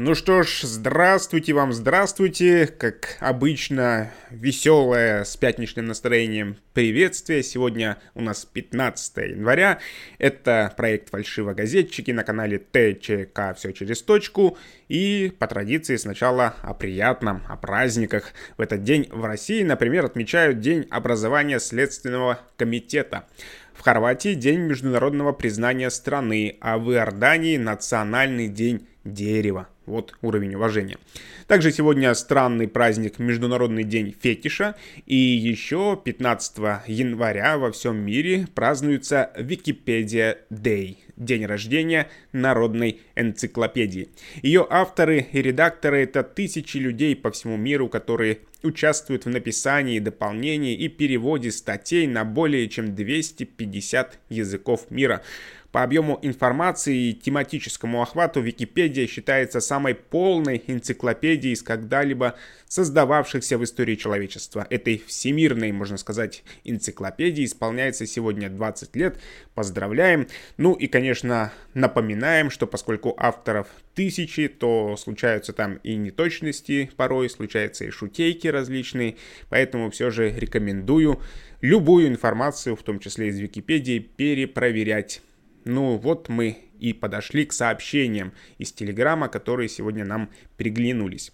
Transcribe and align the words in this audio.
Ну 0.00 0.14
что 0.14 0.44
ж, 0.44 0.60
здравствуйте 0.62 1.54
вам, 1.54 1.72
здравствуйте. 1.72 2.68
Как 2.68 3.16
обычно, 3.18 4.12
веселое 4.30 5.24
с 5.24 5.36
пятничным 5.36 5.86
настроением 5.86 6.56
приветствие. 6.72 7.42
Сегодня 7.42 7.98
у 8.14 8.20
нас 8.20 8.44
15 8.44 9.16
января. 9.32 9.80
Это 10.18 10.72
проект 10.76 11.10
«Фальшивогазетчики» 11.10 12.12
на 12.12 12.22
канале 12.22 12.58
ТЧК 12.60 13.54
«Все 13.56 13.72
через 13.72 14.00
точку». 14.02 14.56
И 14.86 15.32
по 15.36 15.48
традиции 15.48 15.96
сначала 15.96 16.54
о 16.62 16.74
приятном, 16.74 17.42
о 17.48 17.56
праздниках. 17.56 18.34
В 18.56 18.60
этот 18.60 18.84
день 18.84 19.08
в 19.10 19.24
России, 19.24 19.64
например, 19.64 20.04
отмечают 20.04 20.60
День 20.60 20.86
образования 20.90 21.58
Следственного 21.58 22.38
комитета. 22.56 23.26
В 23.74 23.80
Хорватии 23.80 24.34
день 24.34 24.60
международного 24.60 25.32
признания 25.32 25.90
страны, 25.90 26.56
а 26.60 26.78
в 26.78 26.92
Иордании 26.92 27.56
национальный 27.56 28.46
день 28.46 28.86
дерева. 29.02 29.66
Вот 29.88 30.14
уровень 30.20 30.54
уважения. 30.54 30.98
Также 31.46 31.72
сегодня 31.72 32.12
странный 32.14 32.68
праздник 32.68 33.18
Международный 33.18 33.84
день 33.84 34.14
фетиша. 34.20 34.76
И 35.06 35.16
еще 35.16 35.98
15 36.04 36.58
января 36.86 37.56
во 37.56 37.72
всем 37.72 37.96
мире 37.96 38.46
празднуется 38.54 39.32
Википедия 39.36 40.40
Дэй. 40.50 41.02
День 41.16 41.46
рождения 41.46 42.08
народной 42.32 43.00
энциклопедии. 43.16 44.10
Ее 44.42 44.66
авторы 44.68 45.26
и 45.32 45.40
редакторы— 45.42 46.02
это 46.02 46.22
тысячи 46.22 46.76
людей 46.76 47.16
по 47.16 47.30
всему 47.30 47.56
миру, 47.56 47.88
которые 47.88 48.40
участвуют 48.62 49.24
в 49.24 49.30
написании, 49.30 50.00
дополнении 50.00 50.74
и 50.76 50.88
переводе 50.88 51.50
статей 51.50 52.06
на 52.06 52.24
более 52.24 52.68
чем 52.68 52.94
250 52.94 54.18
языков 54.28 54.90
мира. 54.90 55.22
По 55.72 55.82
объему 55.82 56.18
информации 56.22 57.10
и 57.10 57.14
тематическому 57.14 58.00
охвату 58.00 58.40
Википедия 58.40 59.06
считается 59.06 59.60
самой 59.60 59.94
полной 59.94 60.62
энциклопедией 60.66 61.52
из 61.52 61.62
когда-либо 61.62 62.36
создававшихся 62.68 63.58
в 63.58 63.64
истории 63.64 63.94
человечества. 63.94 64.66
Этой 64.70 65.02
всемирной, 65.06 65.72
можно 65.72 65.98
сказать, 65.98 66.42
энциклопедии 66.64 67.44
исполняется 67.44 68.06
сегодня 68.06 68.48
20 68.48 68.96
лет. 68.96 69.20
Поздравляем. 69.54 70.26
Ну 70.56 70.72
и, 70.72 70.86
конечно, 70.86 71.52
напоминаем, 71.74 72.50
что 72.50 72.66
поскольку 72.66 73.14
авторов 73.18 73.68
тысячи, 73.94 74.48
то 74.48 74.96
случаются 74.96 75.52
там 75.52 75.80
и 75.82 75.96
неточности 75.96 76.90
порой, 76.96 77.28
случаются 77.28 77.84
и 77.84 77.90
шутейки 77.90 78.48
различные, 78.48 79.16
поэтому 79.50 79.90
все 79.90 80.08
же 80.08 80.30
рекомендую 80.30 81.20
любую 81.60 82.08
информацию, 82.08 82.74
в 82.74 82.82
том 82.82 83.00
числе 83.00 83.28
из 83.28 83.38
Википедии, 83.38 83.98
перепроверять 83.98 85.20
ну 85.68 85.98
вот 85.98 86.28
мы 86.28 86.56
и 86.80 86.92
подошли 86.92 87.44
к 87.44 87.52
сообщениям 87.52 88.32
из 88.56 88.72
Телеграма, 88.72 89.28
которые 89.28 89.68
сегодня 89.68 90.04
нам 90.04 90.30
приглянулись. 90.56 91.32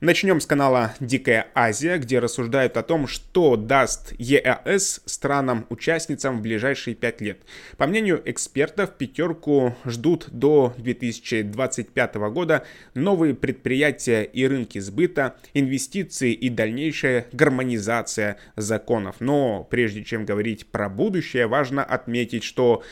Начнем 0.00 0.40
с 0.40 0.46
канала 0.46 0.94
Дикая 1.00 1.48
Азия, 1.54 1.98
где 1.98 2.18
рассуждают 2.18 2.76
о 2.76 2.82
том, 2.82 3.06
что 3.06 3.56
даст 3.56 4.14
ЕАС 4.18 5.02
странам-участницам 5.04 6.38
в 6.38 6.42
ближайшие 6.42 6.94
пять 6.94 7.20
лет. 7.20 7.38
По 7.76 7.86
мнению 7.86 8.22
экспертов, 8.24 8.96
пятерку 8.96 9.76
ждут 9.84 10.28
до 10.30 10.74
2025 10.78 12.14
года 12.32 12.66
новые 12.94 13.34
предприятия 13.34 14.22
и 14.22 14.46
рынки 14.46 14.78
сбыта, 14.78 15.36
инвестиции 15.52 16.32
и 16.32 16.48
дальнейшая 16.48 17.26
гармонизация 17.32 18.38
законов. 18.56 19.16
Но 19.20 19.64
прежде 19.70 20.02
чем 20.02 20.24
говорить 20.24 20.66
про 20.66 20.88
будущее, 20.88 21.46
важно 21.46 21.84
отметить, 21.84 22.44
что 22.44 22.82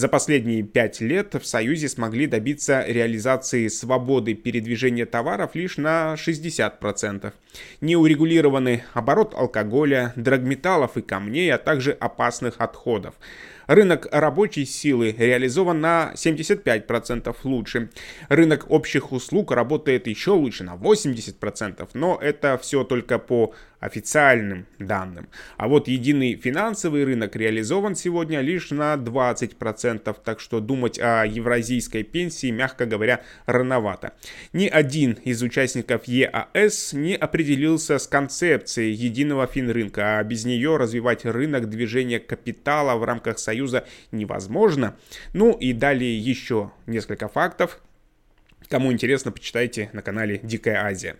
за 0.00 0.08
последние 0.08 0.62
пять 0.62 1.02
лет 1.02 1.34
в 1.34 1.44
Союзе 1.44 1.86
смогли 1.86 2.26
добиться 2.26 2.82
реализации 2.88 3.68
свободы 3.68 4.32
передвижения 4.32 5.04
товаров 5.04 5.50
лишь 5.52 5.76
на 5.76 6.14
60%. 6.14 7.34
Не 7.82 7.96
урегулированы 7.96 8.82
оборот 8.94 9.34
алкоголя, 9.34 10.14
драгметаллов 10.16 10.96
и 10.96 11.02
камней, 11.02 11.52
а 11.52 11.58
также 11.58 11.92
опасных 11.92 12.54
отходов. 12.62 13.14
Рынок 13.66 14.08
рабочей 14.10 14.64
силы 14.64 15.14
реализован 15.16 15.82
на 15.82 16.12
75% 16.14 17.36
лучше. 17.44 17.90
Рынок 18.30 18.70
общих 18.70 19.12
услуг 19.12 19.52
работает 19.52 20.06
еще 20.06 20.30
лучше 20.30 20.64
на 20.64 20.76
80%, 20.76 21.90
но 21.92 22.18
это 22.20 22.56
все 22.56 22.84
только 22.84 23.18
по 23.18 23.54
официальным 23.80 24.66
данным. 24.78 25.28
А 25.56 25.68
вот 25.68 25.88
единый 25.88 26.36
финансовый 26.36 27.04
рынок 27.04 27.34
реализован 27.34 27.96
сегодня 27.96 28.40
лишь 28.40 28.70
на 28.70 28.94
20%, 28.94 30.16
так 30.22 30.40
что 30.40 30.60
думать 30.60 30.98
о 30.98 31.24
евразийской 31.24 32.02
пенсии, 32.02 32.50
мягко 32.50 32.86
говоря, 32.86 33.22
рановато. 33.46 34.12
Ни 34.52 34.68
один 34.68 35.12
из 35.24 35.42
участников 35.42 36.04
ЕАС 36.04 36.92
не 36.92 37.16
определился 37.16 37.98
с 37.98 38.06
концепцией 38.06 38.92
единого 38.92 39.46
финрынка, 39.46 40.18
а 40.18 40.24
без 40.24 40.44
нее 40.44 40.76
развивать 40.76 41.24
рынок 41.24 41.68
движения 41.68 42.20
капитала 42.20 42.96
в 42.96 43.04
рамках 43.04 43.38
Союза 43.38 43.86
невозможно. 44.12 44.96
Ну 45.32 45.52
и 45.52 45.72
далее 45.72 46.18
еще 46.18 46.72
несколько 46.86 47.28
фактов. 47.28 47.80
Кому 48.68 48.92
интересно, 48.92 49.32
почитайте 49.32 49.90
на 49.92 50.02
канале 50.02 50.38
Дикая 50.42 50.84
Азия. 50.84 51.16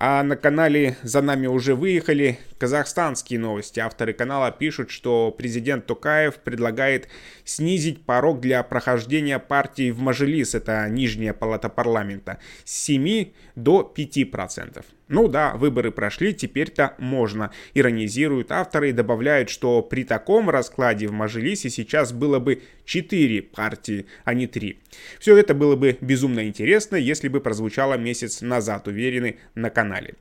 А 0.00 0.22
на 0.22 0.36
канале 0.36 0.96
«За 1.02 1.22
нами 1.22 1.48
уже 1.48 1.74
выехали» 1.74 2.38
казахстанские 2.56 3.40
новости. 3.40 3.80
Авторы 3.80 4.12
канала 4.12 4.52
пишут, 4.52 4.90
что 4.90 5.34
президент 5.36 5.86
Токаев 5.86 6.36
предлагает 6.36 7.08
снизить 7.44 8.04
порог 8.04 8.38
для 8.38 8.62
прохождения 8.62 9.40
партии 9.40 9.90
в 9.90 9.98
Мажилис, 9.98 10.54
это 10.54 10.88
нижняя 10.88 11.32
палата 11.32 11.68
парламента, 11.68 12.38
с 12.64 12.74
7 12.84 13.32
до 13.56 13.92
5%. 13.92 14.84
Ну 15.08 15.26
да, 15.26 15.54
выборы 15.54 15.90
прошли, 15.90 16.34
теперь-то 16.34 16.94
можно. 16.98 17.50
Иронизируют 17.72 18.52
авторы 18.52 18.90
и 18.90 18.92
добавляют, 18.92 19.48
что 19.48 19.82
при 19.82 20.04
таком 20.04 20.50
раскладе 20.50 21.06
в 21.06 21.12
Мажилисе 21.12 21.70
сейчас 21.70 22.12
было 22.12 22.38
бы 22.38 22.62
4 22.84 23.42
партии, 23.42 24.06
а 24.24 24.34
не 24.34 24.46
3. 24.46 24.78
Все 25.18 25.36
это 25.36 25.54
было 25.54 25.76
бы 25.76 25.96
безумно 26.00 26.46
интересно, 26.46 26.96
если 26.96 27.28
бы 27.28 27.40
прозвучало 27.40 27.94
месяц 27.94 28.42
назад, 28.42 28.86
уверены 28.86 29.38
на 29.54 29.70
канале. 29.70 30.14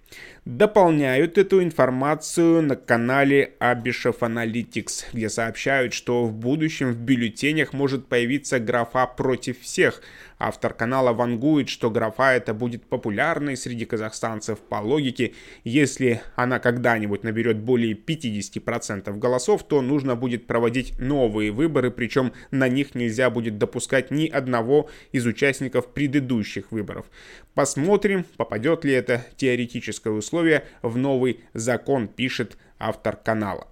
Дополняют 0.46 1.38
эту 1.38 1.62
информацию 1.62 2.62
на 2.62 2.78
канале 2.78 3.54
Abishov 3.60 4.20
Analytics, 4.20 5.08
где 5.12 5.30
сообщают, 5.30 5.94
что 5.94 6.26
в 6.26 6.34
будущем 6.34 6.94
в 6.94 6.98
бюллетенях 6.98 7.74
может 7.74 8.08
появиться 8.08 8.60
графа 8.60 9.06
против 9.06 9.60
всех– 9.60 10.02
Автор 10.40 10.74
канала 10.74 11.14
вангует, 11.14 11.68
что 11.68 11.90
графа 11.90 12.34
эта 12.34 12.54
будет 12.54 12.86
популярной 12.86 13.58
среди 13.58 13.86
казахстанцев 13.86 14.60
по 14.60 14.76
логике. 14.76 15.34
Если 15.64 16.22
она 16.36 16.60
когда-нибудь 16.60 17.24
наберет 17.24 17.58
более 17.58 17.96
50% 17.96 19.18
голосов, 19.18 19.68
то 19.68 19.82
нужно 19.82 20.16
будет 20.16 20.46
проводить 20.46 21.00
новые 21.00 21.52
выборы, 21.52 21.90
причем 21.90 22.34
на 22.52 22.68
них 22.68 22.94
нельзя 22.94 23.32
будет 23.32 23.58
допускать 23.58 24.12
ни 24.12 24.28
одного 24.28 24.90
из 25.12 25.26
участников 25.26 25.92
предыдущих 25.94 26.72
выборов. 26.72 27.08
Посмотрим, 27.56 28.24
попадет 28.38 28.86
ли 28.86 28.94
это 28.94 29.26
теоретическое 29.38 30.12
условие 30.12 30.66
в 30.84 30.98
новый 30.98 31.40
закон, 31.54 32.08
пишет 32.08 32.58
автор 32.78 33.16
канала. 33.16 33.68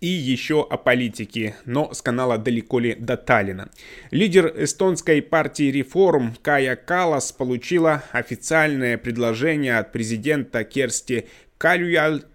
И 0.00 0.08
еще 0.08 0.66
о 0.68 0.76
политике, 0.76 1.56
но 1.64 1.94
с 1.94 2.02
канала 2.02 2.36
далеко 2.38 2.78
ли 2.78 2.94
до 2.94 3.16
Таллина. 3.16 3.70
Лидер 4.10 4.52
эстонской 4.56 5.22
партии 5.22 5.70
реформ 5.70 6.36
Кая 6.42 6.76
Калас 6.76 7.32
получила 7.32 8.02
официальное 8.12 8.98
предложение 8.98 9.78
от 9.78 9.92
президента 9.92 10.64
Керсти 10.64 11.28
Кальюлайт 11.58 12.26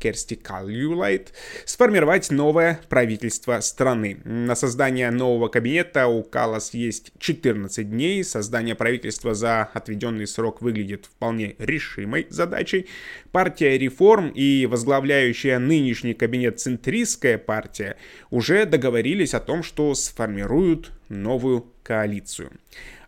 Керсти 0.00 0.34
Калюлайт 0.34 1.32
сформировать 1.64 2.30
новое 2.30 2.80
правительство 2.88 3.60
страны. 3.60 4.18
На 4.24 4.56
создание 4.56 5.10
нового 5.10 5.48
кабинета 5.48 6.06
у 6.08 6.22
Калас 6.22 6.74
есть 6.74 7.12
14 7.18 7.88
дней. 7.88 8.24
Создание 8.24 8.74
правительства 8.74 9.34
за 9.34 9.62
отведенный 9.62 10.26
срок 10.26 10.62
выглядит 10.62 11.06
вполне 11.06 11.54
решимой 11.58 12.26
задачей. 12.30 12.88
Партия 13.30 13.76
реформ 13.78 14.30
и 14.30 14.66
возглавляющая 14.66 15.58
нынешний 15.58 16.14
кабинет 16.14 16.58
центристская 16.58 17.38
партия 17.38 17.96
уже 18.30 18.64
договорились 18.64 19.34
о 19.34 19.40
том, 19.40 19.62
что 19.62 19.94
сформируют 19.94 20.90
новую 21.10 21.66
коалицию. 21.82 22.52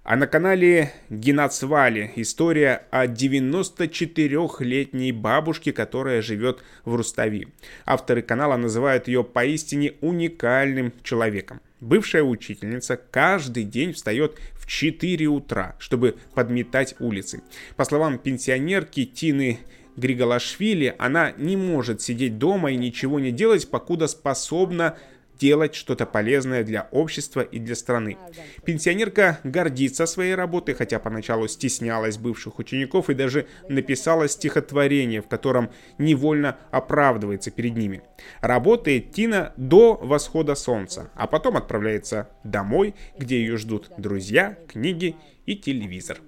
А 0.05 0.17
на 0.17 0.27
канале 0.27 0.93
Генацвали 1.11 2.11
история 2.17 2.87
о 2.91 3.07
94-летней 3.07 5.13
бабушке, 5.13 5.73
которая 5.73 6.23
живет 6.23 6.65
в 6.85 6.97
Рустави. 6.97 7.47
Авторы 7.87 8.23
канала 8.23 8.57
называют 8.57 9.07
ее 9.07 9.23
поистине 9.23 9.93
уникальным 10.01 10.93
человеком. 11.05 11.61
Бывшая 11.81 12.25
учительница 12.25 12.97
каждый 12.97 13.63
день 13.63 13.93
встает 13.93 14.37
в 14.55 14.67
4 14.67 15.25
утра, 15.27 15.77
чтобы 15.79 16.17
подметать 16.35 16.97
улицы. 16.99 17.45
По 17.77 17.85
словам 17.85 18.19
пенсионерки 18.19 19.05
Тины 19.05 19.61
Григолашвили, 19.97 20.97
она 20.99 21.33
не 21.37 21.57
может 21.57 22.03
сидеть 22.03 22.39
дома 22.39 22.73
и 22.73 22.77
ничего 22.77 23.21
не 23.21 23.31
делать, 23.31 23.71
покуда 23.71 24.09
способна 24.09 24.99
сделать 25.43 25.75
что-то 25.75 26.07
полезное 26.07 26.63
для 26.63 26.87
общества 26.93 27.41
и 27.41 27.59
для 27.59 27.75
страны. 27.75 28.17
Пенсионерка 28.65 29.41
гордится 29.43 30.07
своей 30.07 30.37
работой, 30.37 30.75
хотя 30.77 31.01
поначалу 31.01 31.49
стеснялась 31.49 32.17
бывших 32.17 32.61
учеников 32.61 33.11
и 33.11 33.15
даже 33.15 33.47
написала 33.69 34.29
стихотворение, 34.29 35.21
в 35.21 35.27
котором 35.27 35.71
невольно 35.99 36.59
оправдывается 36.71 37.51
перед 37.51 37.77
ними. 37.77 38.03
Работает 38.41 39.11
Тина 39.11 39.53
до 39.57 39.99
восхода 40.01 40.55
солнца, 40.55 41.11
а 41.17 41.27
потом 41.27 41.57
отправляется 41.57 42.29
домой, 42.45 42.95
где 43.19 43.41
ее 43.41 43.57
ждут 43.57 43.91
друзья, 43.99 44.57
книги 44.69 45.17
и 45.45 45.57
телевизор. 45.57 46.21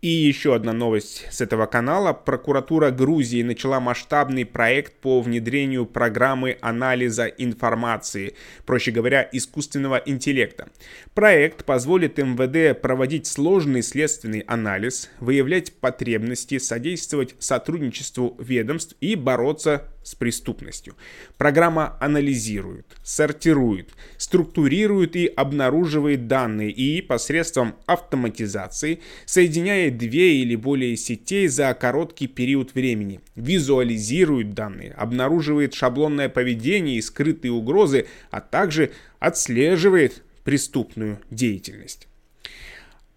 И 0.00 0.08
еще 0.08 0.54
одна 0.54 0.72
новость 0.72 1.26
с 1.30 1.42
этого 1.42 1.66
канала. 1.66 2.14
Прокуратура 2.14 2.90
Грузии 2.90 3.42
начала 3.42 3.80
масштабный 3.80 4.46
проект 4.46 4.94
по 4.94 5.20
внедрению 5.20 5.84
программы 5.84 6.56
анализа 6.62 7.26
информации, 7.26 8.34
проще 8.64 8.92
говоря, 8.92 9.28
искусственного 9.30 10.02
интеллекта. 10.06 10.70
Проект 11.12 11.66
позволит 11.66 12.16
МВД 12.16 12.80
проводить 12.80 13.26
сложный 13.26 13.82
следственный 13.82 14.40
анализ, 14.40 15.10
выявлять 15.20 15.74
потребности, 15.74 16.56
содействовать 16.56 17.34
сотрудничеству 17.38 18.36
ведомств 18.38 18.96
и 19.02 19.16
бороться 19.16 19.84
с 20.02 20.14
преступностью. 20.14 20.96
Программа 21.36 21.96
анализирует, 22.00 22.86
сортирует, 23.02 23.90
структурирует 24.16 25.16
и 25.16 25.26
обнаруживает 25.26 26.26
данные 26.26 26.70
и 26.70 27.02
посредством 27.02 27.76
автоматизации 27.86 29.00
соединяет 29.26 29.98
две 29.98 30.36
или 30.36 30.56
более 30.56 30.96
сетей 30.96 31.48
за 31.48 31.72
короткий 31.74 32.26
период 32.26 32.74
времени, 32.74 33.20
визуализирует 33.36 34.54
данные, 34.54 34.92
обнаруживает 34.92 35.74
шаблонное 35.74 36.28
поведение 36.28 36.96
и 36.96 37.02
скрытые 37.02 37.52
угрозы, 37.52 38.06
а 38.30 38.40
также 38.40 38.92
отслеживает 39.18 40.22
преступную 40.44 41.20
деятельность. 41.30 42.09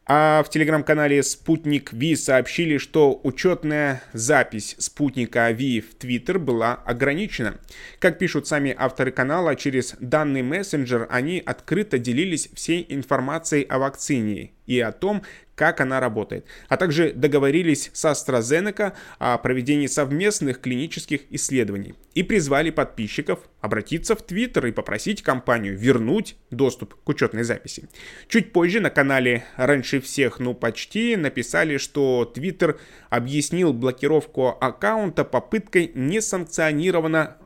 А 0.05 0.43
в 0.43 0.49
телеграм-канале 0.49 1.23
Спутник 1.23 1.93
Ви 1.93 2.17
сообщили, 2.17 2.77
что 2.77 3.21
учетная 3.23 4.03
запись 4.11 4.75
спутника 4.77 5.49
Ви 5.51 5.79
в 5.79 5.95
Твиттер 5.95 6.39
была 6.39 6.73
ограничена. 6.73 7.55
Как 7.99 8.19
пишут 8.19 8.45
сами 8.45 8.75
авторы 8.77 9.11
канала, 9.11 9.55
через 9.55 9.95
данный 10.01 10.41
мессенджер 10.41 11.07
они 11.09 11.41
открыто 11.45 11.97
делились 11.99 12.49
всей 12.53 12.85
информацией 12.89 13.63
о 13.63 13.79
вакцине 13.79 14.51
и 14.65 14.79
о 14.79 14.91
том, 14.91 15.23
как 15.55 15.81
она 15.81 15.99
работает, 15.99 16.45
а 16.67 16.77
также 16.77 17.13
договорились 17.13 17.91
с 17.93 18.05
AstraZeneca 18.05 18.93
о 19.19 19.37
проведении 19.37 19.87
совместных 19.87 20.61
клинических 20.61 21.21
исследований 21.29 21.93
и 22.15 22.23
призвали 22.23 22.71
подписчиков 22.71 23.39
обратиться 23.61 24.15
в 24.15 24.25
Twitter 24.25 24.69
и 24.69 24.71
попросить 24.71 25.21
компанию 25.21 25.77
вернуть 25.77 26.37
доступ 26.49 26.95
к 26.95 27.09
учетной 27.09 27.43
записи. 27.43 27.87
Чуть 28.27 28.51
позже 28.51 28.79
на 28.79 28.89
канале 28.89 29.45
«Раньше 29.55 30.01
всех, 30.01 30.39
ну 30.39 30.55
почти» 30.55 31.15
написали, 31.15 31.77
что 31.77 32.31
Twitter 32.35 32.79
объяснил 33.09 33.73
блокировку 33.73 34.57
аккаунта 34.59 35.23
попыткой 35.23 35.91
несанкционированного, 35.93 37.37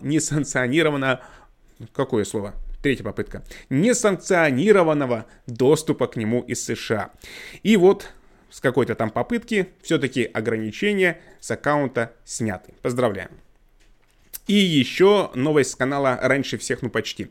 несанкционированного 0.00 1.20
какое 1.92 2.24
слово? 2.24 2.54
Третья 2.82 3.04
попытка. 3.04 3.44
Несанкционированного 3.70 5.26
доступа 5.46 6.08
к 6.08 6.16
нему 6.16 6.40
из 6.42 6.64
США. 6.64 7.12
И 7.62 7.76
вот 7.76 8.10
с 8.50 8.60
какой-то 8.60 8.96
там 8.96 9.10
попытки 9.10 9.68
все-таки 9.82 10.24
ограничения 10.24 11.20
с 11.40 11.50
аккаунта 11.52 12.12
сняты. 12.24 12.74
Поздравляем. 12.82 13.30
И 14.48 14.54
еще 14.54 15.30
новость 15.36 15.70
с 15.70 15.76
канала 15.76 16.18
«Раньше 16.20 16.58
всех, 16.58 16.82
ну 16.82 16.90
почти». 16.90 17.28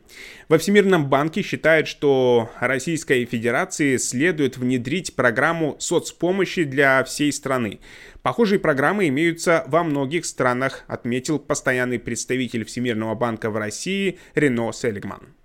Во 0.48 0.58
Всемирном 0.58 1.10
банке 1.10 1.42
считают, 1.42 1.90
что 1.90 2.50
Российской 2.62 3.26
Федерации 3.26 3.98
следует 3.98 4.58
внедрить 4.58 5.14
программу 5.16 5.76
соцпомощи 5.78 6.64
для 6.64 7.04
всей 7.04 7.34
страны. 7.34 7.82
Похожие 8.22 8.60
программы 8.60 9.10
имеются 9.10 9.66
во 9.68 9.84
многих 9.84 10.26
странах, 10.26 10.86
отметил 10.88 11.38
постоянный 11.38 12.00
представитель 12.00 12.64
Всемирного 12.64 13.14
банка 13.16 13.50
в 13.50 13.58
России 13.58 14.18
Рено 14.34 14.72
Селигман. 14.72 15.36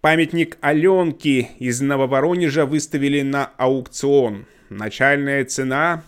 Памятник 0.00 0.58
Аленки 0.60 1.50
из 1.58 1.80
Нововоронежа 1.80 2.66
выставили 2.66 3.22
на 3.22 3.46
аукцион. 3.56 4.46
Начальная 4.70 5.44
цена 5.44 6.04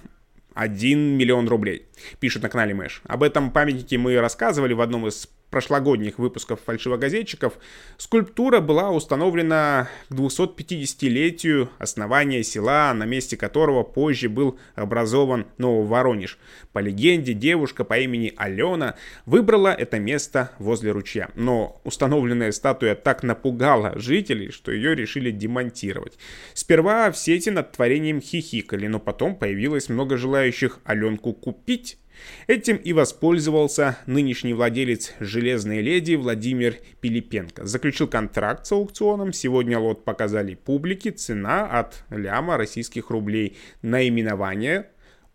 1 0.55 1.19
миллион 1.19 1.49
рублей, 1.49 1.87
пишет 2.21 2.45
на 2.45 2.49
канале 2.49 2.73
Мэш. 2.73 3.03
Об 3.09 3.25
этом 3.25 3.51
памятнике 3.51 3.99
мы 3.99 4.21
рассказывали 4.21 4.75
в 4.75 4.81
одном 4.81 5.09
из 5.09 5.29
прошлогодних 5.51 6.19
выпусков 6.19 6.61
фальшивогазетчиков, 6.65 7.59
скульптура 7.97 8.61
была 8.61 8.91
установлена 8.91 9.89
к 10.09 10.13
250-летию 10.15 11.71
основания 11.79 12.43
села, 12.43 12.95
на 12.95 13.05
месте 13.05 13.37
которого 13.37 13.83
позже 13.83 14.29
был 14.29 14.59
образован 14.75 15.47
Нововоронеж. 15.59 16.39
По 16.73 16.79
легенде, 16.79 17.35
девушка 17.35 17.85
по 17.85 17.99
имени 17.99 18.33
Алена 18.37 18.95
выбрала 19.27 19.69
это 19.69 19.99
место 19.99 20.53
возле 20.59 20.93
ручья. 20.93 21.31
Но 21.35 21.81
установленная 21.85 22.53
статуя 22.53 22.95
так 22.95 23.23
напугала 23.23 23.99
жителей, 23.99 24.51
что 24.51 24.73
ее 24.73 24.95
решили 24.95 25.31
демонтировать. 25.31 26.19
Сперва 26.55 27.11
в 27.11 27.19
сети 27.19 27.51
над 27.51 27.73
творением 27.73 28.21
хихикали, 28.21 28.87
но 28.87 29.01
потом 29.01 29.35
появилось 29.37 29.89
много 29.89 30.17
желающих 30.17 30.79
Аленку 30.85 31.33
купить. 31.33 31.99
Этим 32.47 32.77
и 32.77 32.93
воспользовался 32.93 33.99
нынешний 34.07 34.55
владелец 34.55 35.13
«Железной 35.21 35.81
леди» 35.81 36.15
Владимир 36.15 36.77
Пилипенко. 37.01 37.67
Заключил 37.67 38.09
контракт 38.09 38.67
с 38.67 38.73
аукционом, 38.73 39.33
сегодня 39.33 39.79
лот 39.79 40.05
показали 40.05 40.55
публике, 40.55 41.11
цена 41.11 41.67
от 41.67 42.05
ляма 42.11 42.57
российских 42.57 43.11
рублей. 43.11 43.57
Наименование 43.83 44.89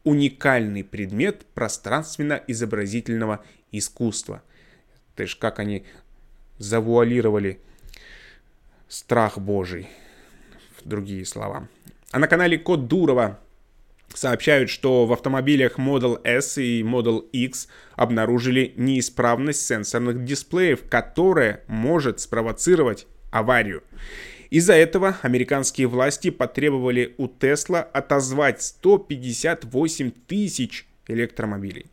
«Уникальный 0.04 0.84
предмет 0.84 1.46
пространственно-изобразительного 1.54 3.44
искусства». 3.72 4.44
Это 5.16 5.28
ж 5.28 5.38
как 5.38 5.60
они 5.60 5.86
завуалировали 6.58 7.60
страх 8.88 9.38
Божий, 9.38 9.88
в 10.78 10.88
другие 10.88 11.26
слова. 11.26 11.68
А 12.12 12.20
на 12.20 12.28
канале 12.28 12.58
Код 12.58 12.88
Дурова 12.88 13.40
сообщают, 14.18 14.70
что 14.70 15.06
в 15.06 15.14
автомобилях 15.14 15.78
Model 15.78 16.20
S 16.24 16.58
и 16.58 16.82
Model 16.82 17.28
X 17.32 17.68
обнаружили 17.96 18.74
неисправность 18.76 19.66
сенсорных 19.66 20.24
дисплеев, 20.24 20.88
которая 20.90 21.64
может 21.68 22.20
спровоцировать 22.20 23.08
аварию. 23.32 23.84
Из-за 24.50 24.74
этого 24.74 25.18
американские 25.22 25.88
власти 25.88 26.30
потребовали 26.30 27.16
у 27.18 27.28
Tesla 27.28 27.82
отозвать 27.82 28.62
158 28.62 30.12
тысяч 30.28 30.88
электромобилей. 31.08 31.88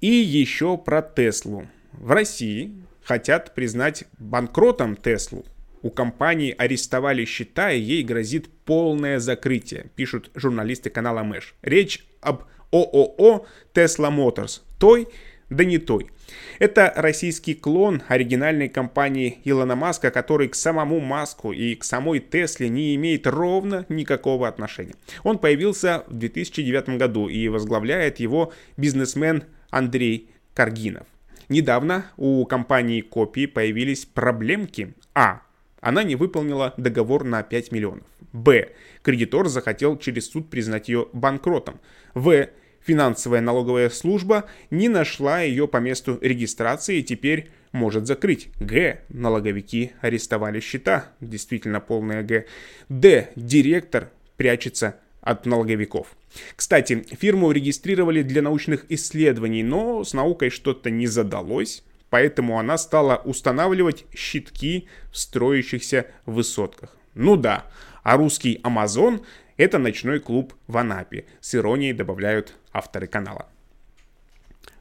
И 0.00 0.06
еще 0.06 0.78
про 0.78 1.02
Теслу. 1.02 1.68
В 1.92 2.10
России 2.10 2.72
хотят 3.04 3.54
признать 3.54 4.04
банкротом 4.18 4.96
Теслу. 4.96 5.44
У 5.82 5.90
компании 5.90 6.54
арестовали 6.56 7.24
счета, 7.24 7.72
и 7.72 7.80
ей 7.80 8.02
грозит 8.04 8.48
полное 8.64 9.18
закрытие, 9.18 9.86
пишут 9.96 10.30
журналисты 10.34 10.90
канала 10.90 11.22
Мэш. 11.22 11.54
Речь 11.62 12.04
об 12.20 12.44
ООО 12.70 13.46
Tesla 13.74 14.10
Motors, 14.10 14.60
той, 14.78 15.08
да 15.50 15.64
не 15.64 15.78
той. 15.78 16.08
Это 16.58 16.92
российский 16.96 17.54
клон 17.54 18.02
оригинальной 18.08 18.68
компании 18.68 19.40
Илона 19.44 19.76
Маска, 19.76 20.10
который 20.10 20.48
к 20.48 20.54
самому 20.54 21.00
Маску 21.00 21.52
и 21.52 21.74
к 21.74 21.84
самой 21.84 22.20
Тесле 22.20 22.68
не 22.68 22.94
имеет 22.94 23.26
ровно 23.26 23.84
никакого 23.88 24.48
отношения. 24.48 24.94
Он 25.24 25.38
появился 25.38 26.04
в 26.06 26.14
2009 26.14 26.96
году 26.96 27.28
и 27.28 27.48
возглавляет 27.48 28.20
его 28.20 28.52
бизнесмен 28.76 29.44
Андрей 29.70 30.30
Каргинов. 30.54 31.06
Недавно 31.48 32.06
у 32.16 32.46
компании 32.46 33.00
Копии 33.00 33.46
появились 33.46 34.06
проблемки. 34.06 34.94
А 35.14 35.42
она 35.82 36.04
не 36.04 36.14
выполнила 36.16 36.72
договор 36.78 37.24
на 37.24 37.42
5 37.42 37.72
миллионов. 37.72 38.06
Б. 38.32 38.70
Кредитор 39.02 39.48
захотел 39.48 39.98
через 39.98 40.30
суд 40.30 40.48
признать 40.48 40.88
ее 40.88 41.08
банкротом. 41.12 41.80
В. 42.14 42.48
Финансовая 42.80 43.40
налоговая 43.40 43.90
служба 43.90 44.44
не 44.70 44.88
нашла 44.88 45.40
ее 45.40 45.68
по 45.68 45.76
месту 45.76 46.18
регистрации 46.20 46.98
и 46.98 47.02
теперь 47.02 47.50
может 47.72 48.06
закрыть. 48.06 48.48
Г. 48.60 49.00
Налоговики 49.08 49.92
арестовали 50.00 50.60
счета. 50.60 51.06
Действительно 51.20 51.80
полная 51.80 52.22
Г. 52.22 52.46
Д. 52.88 53.30
Директор 53.36 54.10
прячется 54.36 54.96
от 55.20 55.46
налоговиков. 55.46 56.16
Кстати, 56.56 57.04
фирму 57.10 57.50
регистрировали 57.50 58.22
для 58.22 58.40
научных 58.40 58.86
исследований, 58.88 59.62
но 59.62 60.04
с 60.04 60.14
наукой 60.14 60.50
что-то 60.50 60.90
не 60.90 61.06
задалось 61.06 61.84
поэтому 62.12 62.58
она 62.58 62.76
стала 62.76 63.22
устанавливать 63.24 64.04
щитки 64.14 64.86
в 65.10 65.16
строящихся 65.16 66.08
высотках. 66.26 66.94
Ну 67.14 67.36
да, 67.36 67.64
а 68.02 68.18
русский 68.18 68.60
Амазон– 68.62 69.22
это 69.56 69.78
ночной 69.78 70.20
клуб 70.20 70.52
в 70.66 70.76
Анапе, 70.76 71.24
с 71.40 71.54
иронией 71.54 71.94
добавляют 71.94 72.52
авторы 72.70 73.06
канала. 73.06 73.48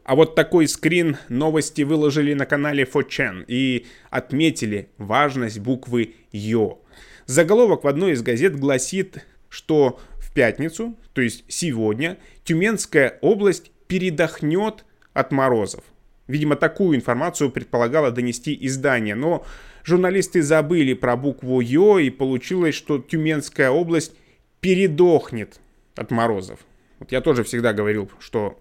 А 0.03 0.15
вот 0.15 0.35
такой 0.35 0.67
скрин 0.67 1.15
новости 1.29 1.83
выложили 1.83 2.33
на 2.33 2.45
канале 2.45 2.83
4chan 2.83 3.45
и 3.47 3.87
отметили 4.09 4.89
важность 4.97 5.59
буквы 5.59 6.15
«Ё». 6.33 6.81
Заголовок 7.27 7.85
в 7.85 7.87
одной 7.87 8.11
из 8.11 8.21
газет 8.21 8.59
гласит, 8.59 9.25
что 9.47 10.01
в 10.17 10.33
пятницу, 10.33 10.97
то 11.13 11.21
есть 11.21 11.45
сегодня, 11.47 12.17
Тюменская 12.43 13.19
область 13.21 13.71
передохнет 13.87 14.83
от 15.13 15.31
морозов. 15.31 15.85
Видимо, 16.31 16.55
такую 16.55 16.95
информацию 16.95 17.51
предполагало 17.51 18.09
донести 18.09 18.57
издание, 18.61 19.15
но 19.15 19.45
журналисты 19.83 20.41
забыли 20.41 20.93
про 20.93 21.17
букву 21.17 21.59
«Ё» 21.59 21.99
и 21.99 22.09
получилось, 22.09 22.73
что 22.73 22.99
Тюменская 22.99 23.69
область 23.69 24.15
передохнет 24.61 25.59
от 25.97 26.09
морозов. 26.09 26.59
Вот 26.99 27.11
я 27.11 27.19
тоже 27.19 27.43
всегда 27.43 27.73
говорил, 27.73 28.09
что 28.19 28.57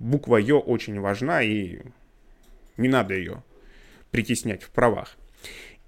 буква 0.00 0.38
Ё 0.38 0.58
очень 0.58 0.98
важна 0.98 1.42
и 1.42 1.82
не 2.76 2.88
надо 2.88 3.14
ее 3.14 3.44
притеснять 4.10 4.64
в 4.64 4.70
правах. 4.70 5.16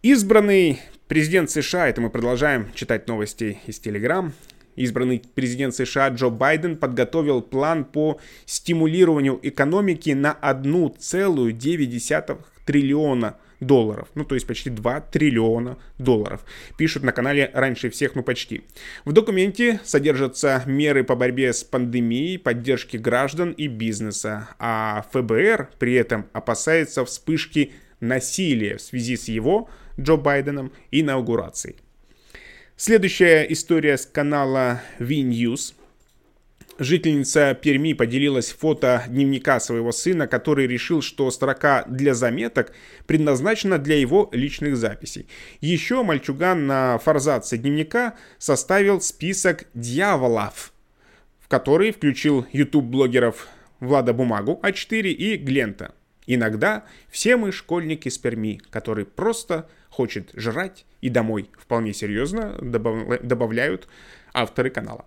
Избранный 0.02 0.80
президент 1.08 1.50
США, 1.50 1.88
это 1.88 2.00
мы 2.00 2.10
продолжаем 2.10 2.70
читать 2.74 3.08
новости 3.08 3.58
из 3.66 3.80
Телеграм, 3.80 4.32
избранный 4.76 5.22
президент 5.34 5.74
США 5.74 6.08
Джо 6.08 6.28
Байден 6.28 6.76
подготовил 6.76 7.42
план 7.42 7.84
по 7.84 8.18
стимулированию 8.46 9.38
экономики 9.42 10.10
на 10.10 10.36
1,9 10.40 12.38
триллиона 12.66 13.36
долларов. 13.60 14.08
Ну, 14.14 14.24
то 14.24 14.34
есть 14.34 14.46
почти 14.46 14.70
2 14.70 15.00
триллиона 15.00 15.78
долларов. 15.98 16.44
Пишут 16.76 17.02
на 17.02 17.12
канале 17.12 17.50
раньше 17.52 17.90
всех, 17.90 18.14
ну 18.14 18.22
почти. 18.22 18.62
В 19.04 19.12
документе 19.12 19.80
содержатся 19.84 20.62
меры 20.66 21.04
по 21.04 21.16
борьбе 21.16 21.52
с 21.52 21.64
пандемией, 21.64 22.38
поддержки 22.38 22.96
граждан 22.96 23.52
и 23.52 23.66
бизнеса. 23.66 24.48
А 24.58 25.06
ФБР 25.12 25.70
при 25.78 25.94
этом 25.94 26.26
опасается 26.32 27.04
вспышки 27.04 27.72
насилия 28.00 28.76
в 28.76 28.82
связи 28.82 29.16
с 29.16 29.28
его, 29.28 29.68
Джо 29.98 30.16
Байденом, 30.16 30.72
инаугурацией. 30.90 31.76
Следующая 32.76 33.46
история 33.50 33.96
с 33.96 34.04
канала 34.04 34.82
V-News– 34.98 35.74
Жительница 36.78 37.54
Перми 37.54 37.92
поделилась 37.92 38.50
фото 38.50 39.04
дневника 39.06 39.60
своего 39.60 39.92
сына, 39.92 40.26
который 40.26 40.66
решил, 40.66 41.02
что 41.02 41.30
строка 41.30 41.84
для 41.86 42.14
заметок 42.14 42.72
предназначена 43.06 43.78
для 43.78 43.96
его 43.96 44.28
личных 44.32 44.76
записей. 44.76 45.28
Еще 45.60 46.02
мальчуган 46.02 46.66
на 46.66 46.98
форзаце 46.98 47.58
дневника 47.58 48.14
составил 48.38 49.00
список 49.00 49.66
дьяволов, 49.74 50.72
в 51.38 51.46
который 51.46 51.92
включил 51.92 52.44
YouTube-блогеров 52.50 53.46
Влада 53.78 54.12
Бумагу 54.12 54.58
А4 54.60 55.12
и 55.12 55.36
Глента. 55.36 55.94
Иногда 56.26 56.84
все 57.10 57.36
мы 57.36 57.52
школьники 57.52 58.08
из 58.08 58.18
Перми, 58.18 58.60
который 58.70 59.04
просто 59.04 59.68
хочет 59.90 60.30
жрать 60.34 60.86
и 61.00 61.08
домой. 61.10 61.50
Вполне 61.58 61.92
серьезно 61.92 62.56
добавляют 62.60 63.88
авторы 64.32 64.70
канала. 64.70 65.04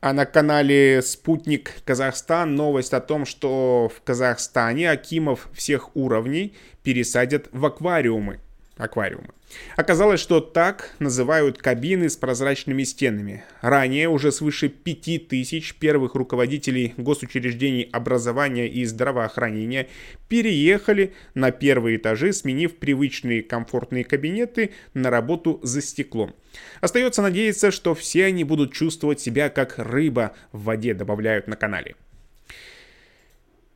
А 0.00 0.12
на 0.12 0.26
канале 0.26 1.00
«Спутник 1.00 1.74
Казахстан» 1.84 2.56
новость 2.56 2.92
о 2.92 3.00
том, 3.00 3.24
что 3.24 3.88
в 3.94 4.02
Казахстане 4.02 4.90
Акимов 4.90 5.48
всех 5.52 5.94
уровней 5.94 6.56
пересадят 6.82 7.48
в 7.52 7.64
аквариумы. 7.64 8.40
Аквариумы. 8.76 9.28
Оказалось, 9.76 10.20
что 10.20 10.40
так 10.40 10.94
называют 10.98 11.58
кабины 11.58 12.08
с 12.08 12.16
прозрачными 12.16 12.84
стенами. 12.84 13.44
Ранее 13.60 14.08
уже 14.08 14.32
свыше 14.32 14.68
5000 14.68 15.74
первых 15.74 16.14
руководителей 16.14 16.94
госучреждений 16.96 17.88
образования 17.92 18.68
и 18.68 18.84
здравоохранения 18.84 19.88
переехали 20.28 21.12
на 21.34 21.50
первые 21.50 21.98
этажи, 21.98 22.32
сменив 22.32 22.76
привычные 22.76 23.42
комфортные 23.42 24.04
кабинеты 24.04 24.70
на 24.94 25.10
работу 25.10 25.60
за 25.62 25.82
стеклом. 25.82 26.34
Остается 26.80 27.20
надеяться, 27.20 27.70
что 27.70 27.94
все 27.94 28.24
они 28.26 28.44
будут 28.44 28.72
чувствовать 28.72 29.20
себя 29.20 29.50
как 29.50 29.78
рыба 29.78 30.34
в 30.52 30.64
воде, 30.64 30.94
добавляют 30.94 31.46
на 31.46 31.56
канале. 31.56 31.94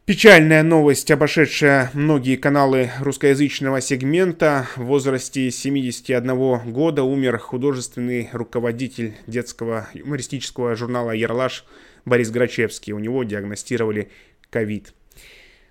Печальная 0.06 0.62
новость, 0.62 1.10
обошедшая 1.10 1.90
многие 1.92 2.36
каналы 2.36 2.92
русскоязычного 3.00 3.80
сегмента. 3.80 4.68
В 4.76 4.84
возрасте 4.84 5.50
71 5.50 6.70
года 6.70 7.02
умер 7.02 7.38
художественный 7.38 8.28
руководитель 8.32 9.16
детского 9.26 9.88
юмористического 9.94 10.76
журнала 10.76 11.10
«Ярлаш» 11.10 11.64
Борис 12.04 12.30
Грачевский. 12.30 12.92
У 12.92 13.00
него 13.00 13.24
диагностировали 13.24 14.12
ковид. 14.48 14.94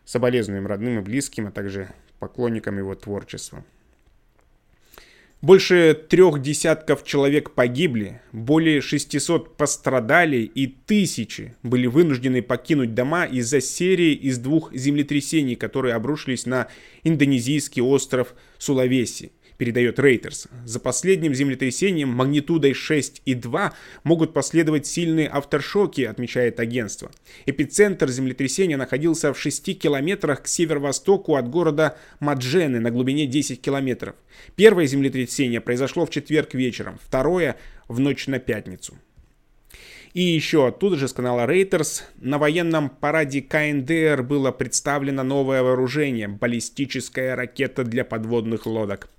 Соболезнуем 0.03 0.67
родным 0.67 0.99
и 0.99 1.01
близким, 1.01 1.47
а 1.47 1.51
также 1.51 1.91
поклонникам 2.19 2.77
его 2.77 2.93
творчества. 2.93 3.63
Больше 5.41 5.93
трех 5.93 6.41
десятков 6.41 7.03
человек 7.03 7.51
погибли, 7.51 8.21
более 8.31 8.81
600 8.81 9.57
пострадали 9.57 10.37
и 10.37 10.65
тысячи 10.67 11.55
были 11.61 11.87
вынуждены 11.87 12.41
покинуть 12.41 12.95
дома 12.95 13.25
из-за 13.25 13.61
серии 13.61 14.13
из 14.13 14.39
двух 14.39 14.73
землетрясений, 14.73 15.55
которые 15.55 15.93
обрушились 15.93 16.45
на 16.45 16.67
индонезийский 17.03 17.81
остров 17.81 18.33
Сулавеси 18.57 19.31
передает 19.57 19.99
Reuters. 19.99 20.47
За 20.65 20.79
последним 20.79 21.33
землетрясением 21.33 22.09
магнитудой 22.09 22.71
6,2 22.71 23.73
могут 24.03 24.33
последовать 24.33 24.87
сильные 24.87 25.29
авторшоки, 25.29 26.01
отмечает 26.01 26.59
агентство. 26.59 27.11
Эпицентр 27.45 28.09
землетрясения 28.09 28.77
находился 28.77 29.33
в 29.33 29.39
6 29.39 29.77
километрах 29.79 30.43
к 30.43 30.47
северо-востоку 30.47 31.35
от 31.35 31.49
города 31.49 31.97
Маджены 32.19 32.79
на 32.79 32.91
глубине 32.91 33.27
10 33.27 33.61
километров. 33.61 34.15
Первое 34.55 34.85
землетрясение 34.85 35.61
произошло 35.61 36.05
в 36.05 36.09
четверг 36.09 36.53
вечером, 36.53 36.99
второе 37.03 37.57
в 37.87 37.99
ночь 37.99 38.27
на 38.27 38.39
пятницу. 38.39 38.95
И 40.15 40.21
еще 40.21 40.65
оттуда 40.65 40.95
же 40.95 41.09
с 41.09 41.13
канала 41.13 41.45
Reuters 41.45 42.03
на 42.21 42.37
военном 42.37 42.89
параде 42.89 43.41
КНДР 43.41 44.23
было 44.23 44.51
представлено 44.51 45.23
новое 45.23 45.61
вооружение– 45.61 46.27
баллистическая 46.29 47.35
ракета 47.35 47.83
для 47.83 48.05
подводных 48.05 48.65
лодок. 48.65 49.09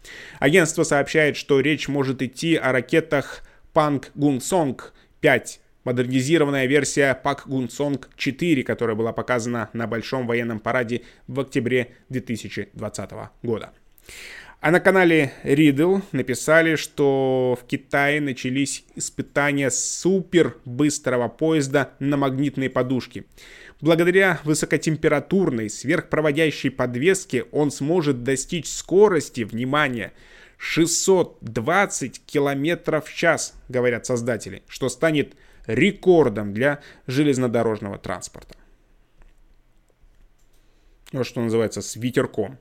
Агентство 0.41 0.85
сообщает, 0.85 1.37
что 1.37 1.61
речь 1.61 1.89
может 1.89 2.23
идти 2.23 2.57
о 2.57 2.73
ракетах 2.73 3.43
Панг 3.75 4.11
Гунсонг 4.15 4.95
5 5.21 5.61
модернизированная 5.85 6.65
версия 6.65 7.15
Пак 7.15 7.43
Гунсонг 7.47 8.09
4, 8.17 8.63
которая 8.63 8.97
была 8.97 9.13
показана 9.13 9.69
на 9.75 9.87
Большом 9.87 10.27
военном 10.27 10.61
параде 10.61 11.03
в 11.27 11.39
октябре 11.41 11.93
2020 12.09 13.11
года. 13.43 13.75
А 14.61 14.71
на 14.71 14.81
канале 14.81 15.33
Riddle 15.45 16.03
написали, 16.13 16.77
что 16.77 17.59
в 17.61 17.67
Китае 17.67 18.21
начались 18.21 18.85
испытания 18.97 19.71
супер 19.71 20.57
быстрого 20.65 21.29
поезда 21.29 21.93
на 22.01 22.17
магнитной 22.17 22.71
подушке. 22.71 23.25
Благодаря 23.81 24.41
высокотемпературной 24.45 25.69
сверхпроводящей 25.69 26.71
подвеске 26.71 27.45
он 27.53 27.71
сможет 27.71 28.23
достичь 28.25 28.67
скорости, 28.69 29.43
внимания 29.43 30.13
620 30.57 32.25
км 32.25 33.01
в 33.03 33.15
час, 33.15 33.55
говорят 33.69 34.07
создатели, 34.07 34.63
что 34.67 34.89
станет 34.89 35.37
рекордом 35.67 36.55
для 36.55 36.81
железнодорожного 37.07 37.99
транспорта. 37.99 38.57
Вот 41.13 41.27
что 41.27 41.41
называется 41.41 41.83
с 41.83 41.97
ветерком. 41.97 42.59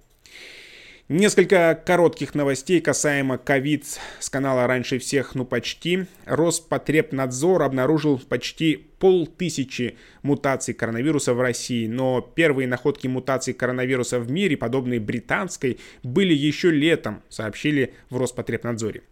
Несколько 1.08 1.80
коротких 1.86 2.34
новостей 2.34 2.82
касаемо 2.82 3.38
ковид 3.38 3.86
с 4.20 4.28
канала 4.28 4.66
«Раньше 4.66 4.98
всех, 4.98 5.36
ну 5.36 5.46
почти». 5.46 6.06
Роспотребнадзор 6.26 7.62
обнаружил 7.62 8.18
почти 8.18 8.88
полтысячи 8.98 9.98
мутаций 10.24 10.74
коронавируса 10.74 11.36
в 11.36 11.42
России, 11.42 11.86
но 11.86 12.22
первые 12.22 12.68
находки 12.68 13.06
мутаций 13.06 13.54
коронавируса 13.54 14.20
в 14.20 14.32
мире, 14.32 14.58
подобные 14.58 15.00
британской, 15.00 15.78
были 16.02 16.34
еще 16.34 16.72
летом, 16.72 17.22
сообщили 17.30 17.94
в 18.10 18.18
Роспотребнадзоре. 18.18 19.04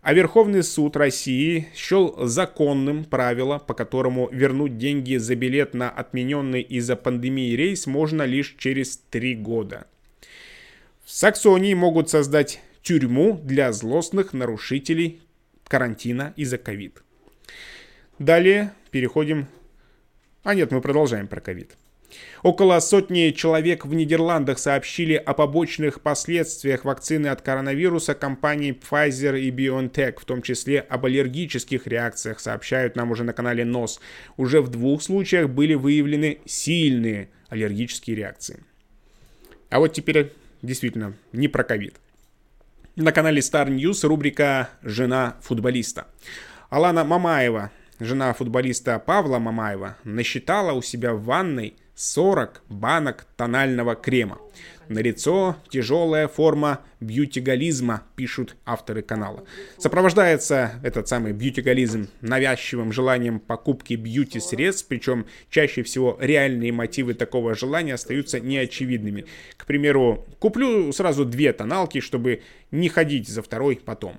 А 0.00 0.14
Верховный 0.14 0.62
суд 0.62 0.96
России 0.96 1.68
счел 1.74 2.16
законным 2.26 3.04
правило, 3.04 3.58
по 3.58 3.74
которому 3.74 4.30
вернуть 4.32 4.78
деньги 4.78 5.16
за 5.16 5.34
билет 5.34 5.74
на 5.74 5.90
отмененный 5.90 6.62
из-за 6.62 6.96
пандемии 6.96 7.54
рейс 7.54 7.86
можно 7.86 8.22
лишь 8.22 8.54
через 8.56 8.96
три 9.10 9.34
года. 9.34 9.86
В 11.06 11.12
Саксонии 11.12 11.72
могут 11.72 12.10
создать 12.10 12.60
тюрьму 12.82 13.40
для 13.40 13.70
злостных 13.70 14.32
нарушителей 14.32 15.22
карантина 15.68 16.34
из-за 16.34 16.58
ковид. 16.58 17.04
Далее 18.18 18.72
переходим... 18.90 19.46
А 20.42 20.56
нет, 20.56 20.72
мы 20.72 20.80
продолжаем 20.80 21.28
про 21.28 21.40
ковид. 21.40 21.76
Около 22.42 22.80
сотни 22.80 23.30
человек 23.30 23.86
в 23.86 23.94
Нидерландах 23.94 24.58
сообщили 24.58 25.14
о 25.14 25.32
побочных 25.32 26.00
последствиях 26.00 26.84
вакцины 26.84 27.28
от 27.28 27.40
коронавируса 27.40 28.16
компаний 28.16 28.72
Pfizer 28.72 29.38
и 29.38 29.52
BioNTech, 29.52 30.18
в 30.20 30.24
том 30.24 30.42
числе 30.42 30.80
об 30.80 31.06
аллергических 31.06 31.86
реакциях, 31.86 32.40
сообщают 32.40 32.96
нам 32.96 33.12
уже 33.12 33.22
на 33.22 33.32
канале 33.32 33.64
НОС. 33.64 34.00
Уже 34.36 34.60
в 34.60 34.70
двух 34.70 35.04
случаях 35.04 35.50
были 35.50 35.74
выявлены 35.74 36.40
сильные 36.46 37.28
аллергические 37.48 38.16
реакции. 38.16 38.64
А 39.70 39.78
вот 39.78 39.92
теперь 39.92 40.32
действительно 40.66 41.14
не 41.32 41.48
про 41.48 41.64
ковид. 41.64 41.96
На 42.96 43.12
канале 43.12 43.40
Star 43.40 43.68
News 43.68 44.06
рубрика 44.06 44.68
«Жена 44.82 45.36
футболиста». 45.42 46.06
Алана 46.68 47.04
Мамаева, 47.04 47.70
жена 48.00 48.32
футболиста 48.32 48.98
Павла 48.98 49.38
Мамаева, 49.38 49.96
насчитала 50.04 50.72
у 50.72 50.82
себя 50.82 51.12
в 51.14 51.22
ванной– 51.22 51.76
40 51.96 52.62
банок 52.68 53.26
тонального 53.36 53.94
крема. 53.94 54.38
На 54.88 55.00
лицо 55.00 55.56
тяжелая 55.68 56.28
форма 56.28 56.80
бьютигализма, 57.00 58.04
пишут 58.14 58.56
авторы 58.64 59.02
канала. 59.02 59.44
Сопровождается 59.78 60.80
этот 60.82 61.08
самый 61.08 61.32
бьютигализм 61.32 62.08
навязчивым 62.20 62.92
желанием 62.92 63.40
покупки 63.40 63.94
бьюти-средств, 63.94 64.86
причем 64.88 65.26
чаще 65.50 65.82
всего 65.82 66.16
реальные 66.20 66.72
мотивы 66.72 67.14
такого 67.14 67.54
желания 67.54 67.94
остаются 67.94 68.38
неочевидными. 68.40 69.26
К 69.56 69.66
примеру, 69.66 70.24
куплю 70.38 70.92
сразу 70.92 71.24
две 71.24 71.52
тоналки, 71.52 72.00
чтобы 72.00 72.42
не 72.70 72.88
ходить 72.88 73.28
за 73.28 73.42
второй 73.42 73.76
потом. 73.84 74.18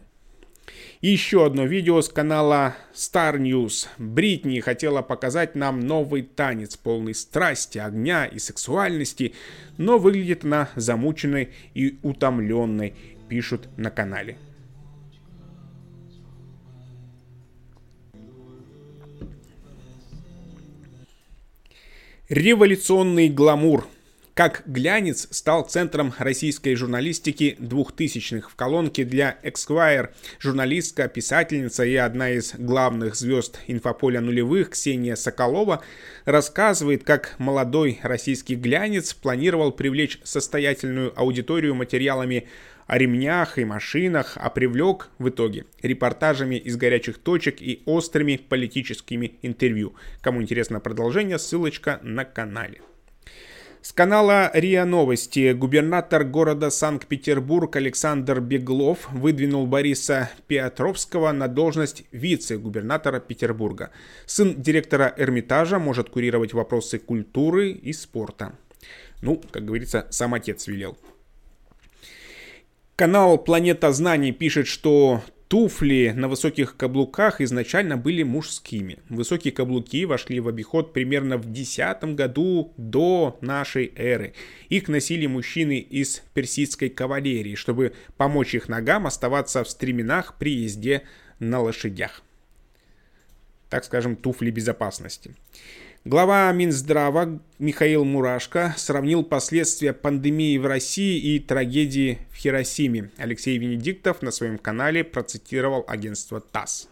Еще 1.02 1.46
одно 1.46 1.66
видео 1.66 2.02
с 2.02 2.10
канала 2.10 2.76
Star 2.92 3.38
News. 3.38 3.88
Бритни 4.00 4.60
хотела 4.62 5.04
показать 5.04 5.54
нам 5.54 5.80
новый 5.80 6.24
танец, 6.24 6.76
полный 6.76 7.14
страсти, 7.14 7.78
огня 7.78 8.26
и 8.26 8.40
сексуальности, 8.40 9.36
но 9.78 10.00
выглядит 10.00 10.44
она 10.44 10.70
замученной 10.76 11.50
и 11.76 12.00
утомленной, 12.02 12.96
пишут 13.30 13.70
на 13.78 13.92
канале. 13.92 14.40
Революционный 22.28 23.30
гламур– 23.30 23.88
как 24.38 24.62
глянец 24.68 25.28
стал 25.32 25.64
центром 25.64 26.14
российской 26.20 26.76
журналистики 26.76 27.58
2000-х. 27.60 28.50
В 28.50 28.56
колонке 28.56 29.04
для 29.04 29.40
Esquire 29.42 30.10
журналистка, 30.40 31.08
писательница 31.08 31.84
и 31.84 31.96
одна 31.96 32.30
из 32.30 32.54
главных 32.54 33.16
звезд 33.16 33.60
инфополя 33.66 34.22
нулевых 34.22 34.70
Ксения 34.70 35.16
Соколова 35.16 35.82
рассказывает, 36.26 37.04
как 37.04 37.34
молодой 37.40 38.00
российский 38.04 38.54
глянец 38.54 39.16
планировал 39.16 39.72
привлечь 39.72 40.20
состоятельную 40.24 41.20
аудиторию 41.20 41.74
материалами 41.74 42.48
о 42.86 43.00
ремнях 43.00 43.58
и 43.58 43.66
машинах, 43.66 44.38
а 44.40 44.52
привлек 44.52 45.10
в 45.18 45.30
итоге 45.30 45.66
репортажами 45.82 46.58
из 46.58 46.78
горячих 46.78 47.18
точек 47.18 47.60
и 47.60 47.82
острыми 47.88 48.36
политическими 48.36 49.40
интервью. 49.42 49.96
Кому 50.22 50.44
интересно 50.44 50.80
продолжение, 50.80 51.40
ссылочка 51.40 52.00
на 52.04 52.24
канале. 52.24 52.82
С 53.88 53.94
канала 53.94 54.52
РИА 54.54 54.84
Новости 54.84 55.54
губернатор 55.54 56.26
города 56.26 56.70
Санкт-Петербург 56.70 57.74
Александр 57.78 58.42
Беглов 58.42 59.10
выдвинул 59.14 59.66
Бориса 59.66 60.30
Петровского 60.48 61.32
на 61.32 61.48
должность 61.48 62.04
вице-губернатора 62.12 63.22
Петербурга. 63.22 63.92
Сын 64.26 64.62
директора 64.62 65.14
Эрмитажа 65.16 65.80
может 65.80 66.10
курировать 66.10 66.52
вопросы 66.52 67.00
культуры 67.00 67.72
и 67.72 67.94
спорта. 67.94 68.58
Ну, 69.22 69.42
как 69.52 69.64
говорится, 69.64 70.06
сам 70.10 70.34
отец 70.34 70.68
велел. 70.68 70.98
Канал 72.98 73.38
«Планета 73.38 73.94
знаний» 73.94 74.34
пишет, 74.34 74.68
что 74.68 75.22
Туфли 75.48 76.12
на 76.14 76.28
высоких 76.28 76.76
каблуках 76.76 77.40
изначально 77.40 77.96
были 77.96 78.24
мужскими. 78.24 79.00
Высокие 79.08 79.54
каблуки 79.54 80.04
вошли 80.04 80.42
в 80.42 80.50
обиход 80.50 80.92
примерно 80.92 81.38
в 81.38 81.50
10 81.50 82.16
году 82.16 82.74
до 82.76 83.38
нашей 83.40 83.94
эры. 83.96 84.34
Их 84.68 84.90
носили 84.90 85.26
мужчины 85.26 85.80
из 85.80 86.22
персидской 86.34 86.90
кавалерии, 86.90 87.56
чтобы 87.56 87.94
помочь 88.18 88.56
их 88.56 88.68
ногам 88.68 89.08
оставаться 89.08 89.64
в 89.64 89.70
стременах 89.70 90.38
при 90.38 90.52
езде 90.52 91.04
на 91.40 91.62
лошадях. 91.62 92.24
Так 93.70 93.86
скажем, 93.86 94.18
туфли 94.18 94.50
безопасности. 94.50 95.34
Глава 96.08 96.50
Минздрава 96.54 97.38
Михаил 97.60 98.06
Мурашко 98.06 98.74
сравнил 98.78 99.26
последствия 99.26 99.92
пандемии 99.92 100.58
в 100.58 100.66
России 100.66 101.36
и 101.36 101.38
трагедии 101.38 102.20
в 102.32 102.38
Хиросиме. 102.38 103.12
Алексей 103.18 103.58
Венедиктов 103.58 104.22
на 104.22 104.32
своем 104.32 104.58
канале 104.58 105.04
процитировал 105.04 105.84
агентство 105.86 106.40
ТАСС. 106.40 106.88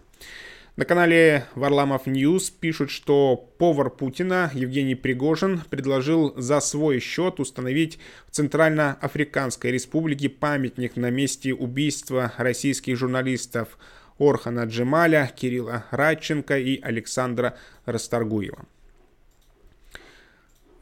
На 0.76 0.84
канале 0.84 1.46
Varlamov 1.56 2.08
News 2.08 2.50
пишут, 2.50 2.92
что 2.92 3.38
повар 3.58 3.90
Путина 3.90 4.52
Евгений 4.54 4.96
Пригожин 4.96 5.62
предложил 5.70 6.34
за 6.36 6.60
свой 6.60 7.00
счет 7.00 7.40
установить 7.40 8.00
в 8.28 8.32
Центральноафриканской 8.32 9.72
республике 9.72 10.28
памятник 10.28 10.98
на 10.98 11.10
месте 11.10 11.54
убийства 11.54 12.34
российских 12.36 12.98
журналистов 12.98 13.78
Орхана 14.20 14.66
Джемаля, 14.66 15.32
Кирилла 15.34 15.86
Радченко 15.92 16.60
и 16.60 16.82
Александра 16.82 17.58
Расторгуева. 17.86 18.66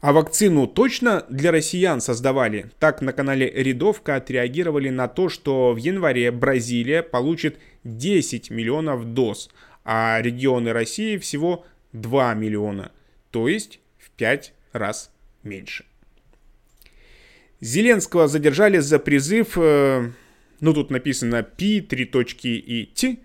А 0.04 0.12
вакцину 0.12 0.66
точно 0.66 1.24
для 1.30 1.50
россиян 1.50 1.98
создавали? 2.02 2.66
Так 2.78 3.00
на 3.00 3.14
канале 3.14 3.48
Рядовка 3.48 4.16
отреагировали 4.16 4.90
на 4.90 5.08
то, 5.08 5.30
что 5.30 5.72
в 5.72 5.78
январе 5.78 6.30
Бразилия 6.30 7.02
получит 7.02 7.58
10 7.84 8.50
миллионов 8.50 9.14
доз, 9.14 9.48
а 9.82 10.20
регионы 10.20 10.74
России 10.74 11.16
всего 11.16 11.64
2 11.94 12.34
миллиона, 12.34 12.92
то 13.30 13.48
есть 13.48 13.80
в 13.96 14.10
5 14.10 14.52
раз 14.72 15.10
меньше. 15.42 15.86
Зеленского 17.62 18.28
задержали 18.28 18.80
за 18.80 18.98
призыв, 18.98 19.56
э, 19.56 20.10
ну 20.60 20.74
тут 20.74 20.90
написано 20.90 21.42
пи, 21.42 21.80
три 21.80 22.04
точки 22.04 22.48
и 22.48 22.84
т, 22.84 23.16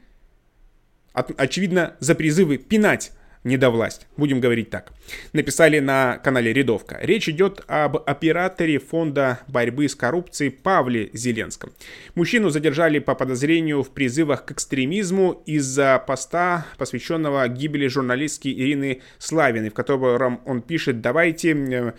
очевидно, 1.11 1.97
за 1.99 2.15
призывы 2.15 2.57
пинать 2.57 3.11
недовласть. 3.43 4.07
Будем 4.17 4.39
говорить 4.39 4.69
так. 4.69 4.91
Написали 5.33 5.79
на 5.79 6.17
канале 6.17 6.51
Рядовка. 6.51 6.97
Речь 7.01 7.29
идет 7.29 7.63
об 7.67 7.97
операторе 7.97 8.79
фонда 8.79 9.39
борьбы 9.47 9.87
с 9.87 9.95
коррупцией 9.95 10.49
Павле 10.49 11.09
Зеленском. 11.13 11.71
Мужчину 12.15 12.49
задержали 12.49 12.99
по 12.99 13.15
подозрению 13.15 13.83
в 13.83 13.91
призывах 13.91 14.45
к 14.45 14.51
экстремизму 14.51 15.41
из-за 15.45 16.03
поста, 16.05 16.65
посвященного 16.77 17.47
гибели 17.47 17.87
журналистки 17.87 18.49
Ирины 18.49 19.01
Славиной, 19.17 19.69
в 19.69 19.73
котором 19.73 20.41
он 20.45 20.61
пишет 20.61 21.01
«давайте 21.01 21.53
э, 21.53 21.93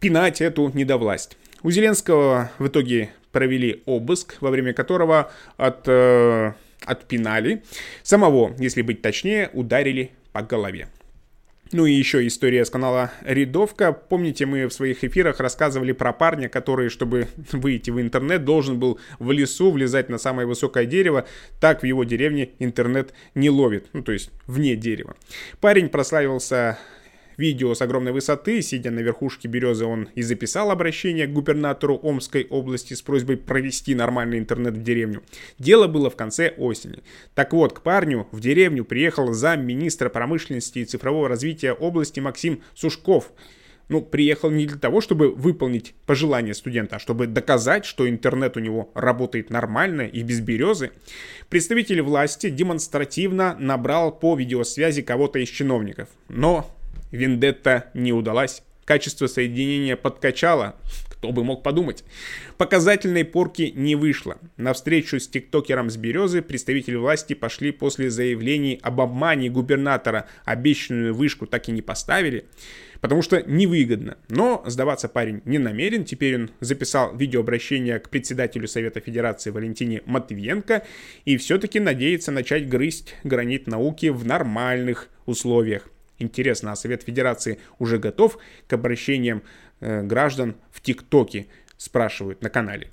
пинать 0.00 0.40
эту 0.40 0.70
недовласть». 0.72 1.36
У 1.62 1.70
Зеленского 1.70 2.50
в 2.58 2.66
итоге 2.66 3.10
провели 3.30 3.82
обыск, 3.86 4.36
во 4.40 4.50
время 4.50 4.72
которого 4.72 5.30
от, 5.56 5.86
э, 5.86 6.52
отпинали. 6.84 7.62
Самого, 8.02 8.54
если 8.58 8.82
быть 8.82 9.02
точнее, 9.02 9.50
ударили 9.52 10.10
по 10.32 10.42
голове. 10.42 10.88
Ну 11.72 11.86
и 11.86 11.92
еще 11.92 12.26
история 12.26 12.66
с 12.66 12.70
канала 12.70 13.12
Рядовка. 13.22 13.92
Помните, 13.92 14.44
мы 14.44 14.66
в 14.66 14.74
своих 14.74 15.04
эфирах 15.04 15.40
рассказывали 15.40 15.92
про 15.92 16.12
парня, 16.12 16.50
который, 16.50 16.90
чтобы 16.90 17.28
выйти 17.52 17.90
в 17.90 17.98
интернет, 17.98 18.44
должен 18.44 18.78
был 18.78 18.98
в 19.18 19.32
лесу 19.32 19.70
влезать 19.70 20.10
на 20.10 20.18
самое 20.18 20.46
высокое 20.46 20.84
дерево. 20.84 21.26
Так 21.60 21.80
в 21.82 21.86
его 21.86 22.04
деревне 22.04 22.50
интернет 22.58 23.14
не 23.34 23.48
ловит, 23.48 23.86
ну 23.94 24.02
то 24.02 24.12
есть 24.12 24.30
вне 24.46 24.76
дерева. 24.76 25.16
Парень 25.60 25.88
прославился 25.88 26.78
видео 27.42 27.74
с 27.74 27.82
огромной 27.82 28.12
высоты, 28.12 28.62
сидя 28.62 28.92
на 28.92 29.00
верхушке 29.00 29.48
березы, 29.48 29.84
он 29.84 30.08
и 30.14 30.22
записал 30.22 30.70
обращение 30.70 31.26
к 31.26 31.32
губернатору 31.32 31.98
Омской 32.00 32.46
области 32.48 32.94
с 32.94 33.02
просьбой 33.02 33.36
провести 33.36 33.96
нормальный 33.96 34.38
интернет 34.38 34.74
в 34.74 34.82
деревню. 34.82 35.22
Дело 35.58 35.88
было 35.88 36.08
в 36.08 36.14
конце 36.14 36.54
осени. 36.56 37.00
Так 37.34 37.52
вот, 37.52 37.72
к 37.72 37.82
парню 37.82 38.28
в 38.30 38.38
деревню 38.38 38.84
приехал 38.84 39.32
замминистра 39.32 40.08
промышленности 40.08 40.78
и 40.78 40.84
цифрового 40.84 41.28
развития 41.28 41.72
области 41.72 42.20
Максим 42.20 42.62
Сушков 42.74 43.32
ну, 43.88 44.00
приехал 44.00 44.50
не 44.50 44.66
для 44.66 44.78
того, 44.78 45.00
чтобы 45.00 45.30
выполнить 45.32 45.94
пожелания 46.06 46.54
студента, 46.54 46.96
а 46.96 46.98
чтобы 46.98 47.26
доказать, 47.26 47.84
что 47.84 48.08
интернет 48.08 48.56
у 48.56 48.60
него 48.60 48.90
работает 48.94 49.50
нормально 49.50 50.02
и 50.02 50.22
без 50.22 50.40
березы. 50.40 50.92
Представитель 51.50 52.00
власти 52.00 52.48
демонстративно 52.48 53.56
набрал 53.58 54.12
по 54.12 54.34
видеосвязи 54.36 55.02
кого-то 55.02 55.40
из 55.40 55.48
чиновников. 55.48 56.08
Но 56.28 56.70
Вендетта 57.12 57.90
не 57.94 58.12
удалась. 58.12 58.62
Качество 58.84 59.28
соединения 59.28 59.94
подкачало, 59.94 60.74
кто 61.08 61.30
бы 61.30 61.44
мог 61.44 61.62
подумать. 61.62 62.02
Показательной 62.58 63.24
порки 63.24 63.72
не 63.76 63.94
вышло. 63.94 64.38
На 64.56 64.72
встречу 64.72 65.20
с 65.20 65.28
тиктокером 65.28 65.88
с 65.88 65.96
Березы 65.96 66.42
представители 66.42 66.96
власти 66.96 67.34
пошли 67.34 67.70
после 67.70 68.10
заявлений 68.10 68.80
об 68.82 69.00
обмане 69.00 69.50
губернатора. 69.50 70.26
Обещанную 70.44 71.14
вышку 71.14 71.46
так 71.46 71.68
и 71.68 71.72
не 71.72 71.80
поставили. 71.80 72.46
потому 73.00 73.20
что 73.20 73.42
невыгодно. 73.42 74.16
Но 74.28 74.64
сдаваться 74.66 75.08
парень 75.08 75.42
не 75.44 75.58
намерен. 75.58 76.04
Теперь 76.04 76.36
он 76.36 76.50
записал 76.60 77.14
видеообращение 77.16 77.98
к 77.98 78.08
председателю 78.08 78.66
Совета 78.66 79.00
Федерации 79.00 79.50
Валентине 79.50 80.02
Матвиенко 80.06 80.84
и 81.24 81.36
все-таки 81.36 81.78
надеется 81.78 82.32
начать 82.32 82.68
грызть 82.68 83.14
гранит 83.22 83.66
науки 83.66 84.06
в 84.06 84.24
нормальных 84.24 85.08
условиях. 85.26 85.91
Интересно, 86.18 86.72
а 86.72 86.76
Совет 86.76 87.02
Федерации 87.02 87.58
уже 87.78 87.98
готов 87.98 88.38
к 88.66 88.72
обращениям 88.72 89.42
э, 89.80 90.02
граждан 90.02 90.56
в 90.70 90.80
ТикТоке, 90.80 91.46
спрашивают 91.76 92.42
на 92.42 92.50
канале. 92.50 92.88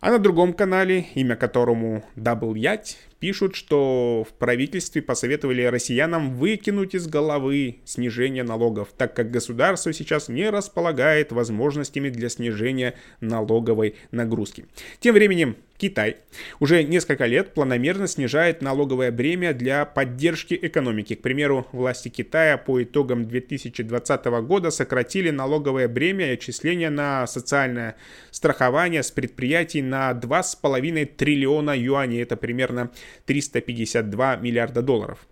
А 0.00 0.10
на 0.10 0.18
другом 0.18 0.52
канале, 0.52 1.06
имя 1.14 1.36
которому 1.36 2.04
Double 2.16 2.58
Ять, 2.58 2.98
пишут, 3.24 3.56
что 3.56 4.26
в 4.28 4.34
правительстве 4.34 5.00
посоветовали 5.00 5.62
россиянам 5.62 6.36
выкинуть 6.36 6.94
из 6.94 7.06
головы 7.06 7.76
снижение 7.86 8.42
налогов, 8.42 8.88
так 8.98 9.16
как 9.16 9.30
государство 9.30 9.94
сейчас 9.94 10.28
не 10.28 10.50
располагает 10.50 11.32
возможностями 11.32 12.10
для 12.10 12.28
снижения 12.28 12.96
налоговой 13.22 13.94
нагрузки. 14.10 14.66
Тем 15.00 15.14
временем 15.14 15.56
Китай 15.76 16.18
уже 16.60 16.84
несколько 16.84 17.26
лет 17.26 17.52
планомерно 17.52 18.06
снижает 18.06 18.62
налоговое 18.62 19.10
бремя 19.10 19.52
для 19.52 19.84
поддержки 19.84 20.56
экономики. 20.60 21.14
К 21.14 21.22
примеру, 21.22 21.66
власти 21.72 22.08
Китая 22.08 22.58
по 22.58 22.82
итогам 22.82 23.26
2020 23.26 24.24
года 24.46 24.70
сократили 24.70 25.30
налоговое 25.30 25.88
бремя 25.88 26.30
и 26.30 26.34
отчисления 26.34 26.90
на 26.90 27.26
социальное 27.26 27.96
страхование 28.30 29.02
с 29.02 29.10
предприятий 29.10 29.82
на 29.82 30.12
2,5 30.12 31.06
триллиона 31.16 31.76
юаней. 31.76 32.22
Это 32.22 32.36
примерно 32.36 32.90
352 33.26 34.36
миллиарда 34.36 34.82
долларов. 34.82 35.26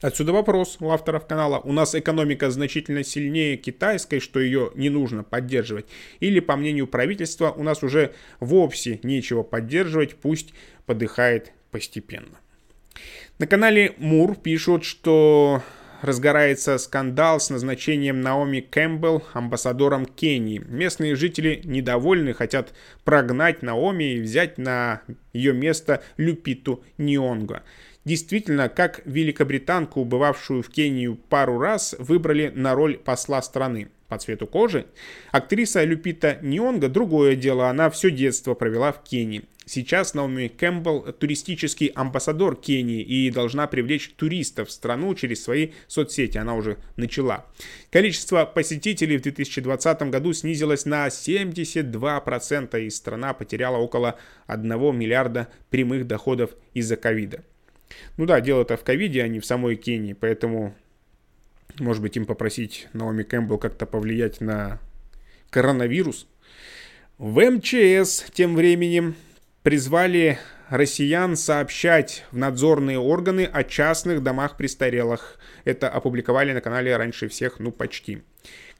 Отсюда 0.00 0.32
вопрос 0.32 0.76
у 0.80 0.90
авторов 0.90 1.26
канала. 1.26 1.58
У 1.58 1.72
нас 1.72 1.94
экономика 1.94 2.50
значительно 2.50 3.02
сильнее 3.02 3.56
китайской, 3.56 4.20
что 4.20 4.40
ее 4.40 4.70
не 4.74 4.90
нужно 4.90 5.24
поддерживать. 5.24 5.86
Или, 6.20 6.40
по 6.40 6.56
мнению 6.56 6.86
правительства, 6.86 7.50
у 7.50 7.62
нас 7.62 7.82
уже 7.82 8.12
вовсе 8.38 9.00
нечего 9.02 9.42
поддерживать, 9.42 10.16
пусть 10.16 10.52
подыхает 10.84 11.52
постепенно. 11.70 12.38
На 13.38 13.46
канале 13.46 13.94
Мур 13.98 14.36
пишут, 14.36 14.84
что 14.84 15.62
разгорается 16.02 16.78
скандал 16.78 17.40
с 17.40 17.50
назначением 17.50 18.20
Наоми 18.20 18.60
Кэмпбелл 18.60 19.24
амбассадором 19.32 20.06
Кении. 20.06 20.58
Местные 20.58 21.16
жители 21.16 21.60
недовольны, 21.64 22.32
хотят 22.34 22.72
прогнать 23.04 23.62
Наоми 23.62 24.14
и 24.14 24.20
взять 24.20 24.58
на 24.58 25.02
ее 25.32 25.52
место 25.52 26.02
Люпиту 26.16 26.84
Нионго. 26.98 27.62
Действительно, 28.04 28.68
как 28.68 29.00
великобританку, 29.04 30.00
убывавшую 30.00 30.62
в 30.62 30.68
Кению 30.68 31.16
пару 31.16 31.58
раз, 31.58 31.96
выбрали 31.98 32.52
на 32.54 32.74
роль 32.74 32.98
посла 32.98 33.42
страны 33.42 33.88
по 34.08 34.18
цвету 34.18 34.46
кожи. 34.46 34.86
Актриса 35.32 35.84
Люпита 35.84 36.38
Нионга– 36.42 36.88
другое 36.90 37.36
дело, 37.36 37.68
она 37.68 37.90
все 37.90 38.10
детство 38.10 38.54
провела 38.54 38.92
в 38.92 39.02
Кении. 39.02 39.44
Сейчас 39.68 40.14
Наоми 40.14 40.46
Кэмпбелл– 40.46 41.12
туристический 41.18 41.88
амбассадор 41.88 42.54
Кении 42.54 43.02
и 43.02 43.30
должна 43.32 43.66
привлечь 43.66 44.12
туристов 44.14 44.68
в 44.68 44.70
страну 44.70 45.12
через 45.16 45.42
свои 45.42 45.72
соцсети. 45.88 46.38
Она 46.38 46.54
уже 46.54 46.78
начала. 46.94 47.46
Количество 47.90 48.44
посетителей 48.44 49.18
в 49.18 49.22
2020 49.22 50.02
году 50.02 50.32
снизилось 50.34 50.84
на 50.84 51.08
72%, 51.08 52.80
и 52.80 52.90
страна 52.90 53.34
потеряла 53.34 53.78
около 53.78 54.16
1 54.46 54.96
миллиарда 54.96 55.48
прямых 55.70 56.06
доходов 56.06 56.50
из-за 56.72 56.96
ковида. 56.96 57.42
Ну 58.16 58.24
да, 58.24 58.40
дело 58.40 58.62
это 58.62 58.76
в 58.76 58.84
ковиде, 58.84 59.24
а 59.24 59.28
не 59.28 59.40
в 59.40 59.46
самой 59.46 59.74
Кении, 59.74 60.12
поэтому, 60.12 60.76
может 61.78 62.02
быть, 62.02 62.16
им 62.16 62.26
попросить 62.26 62.88
Наоми 62.92 63.22
Кэмпбелл 63.22 63.58
как-то 63.58 63.86
повлиять 63.86 64.40
на 64.40 64.78
коронавирус. 65.50 66.26
В 67.18 67.40
МЧС 67.40 68.24
тем 68.32 68.54
временем 68.54 69.14
призвали 69.62 70.38
россиян 70.68 71.36
сообщать 71.36 72.24
в 72.30 72.36
надзорные 72.36 72.98
органы 72.98 73.44
о 73.44 73.64
частных 73.64 74.22
домах 74.22 74.56
престарелых. 74.56 75.38
Это 75.64 75.88
опубликовали 75.88 76.52
на 76.52 76.60
канале 76.60 76.96
раньше 76.96 77.28
всех, 77.28 77.58
ну 77.58 77.72
почти. 77.72 78.22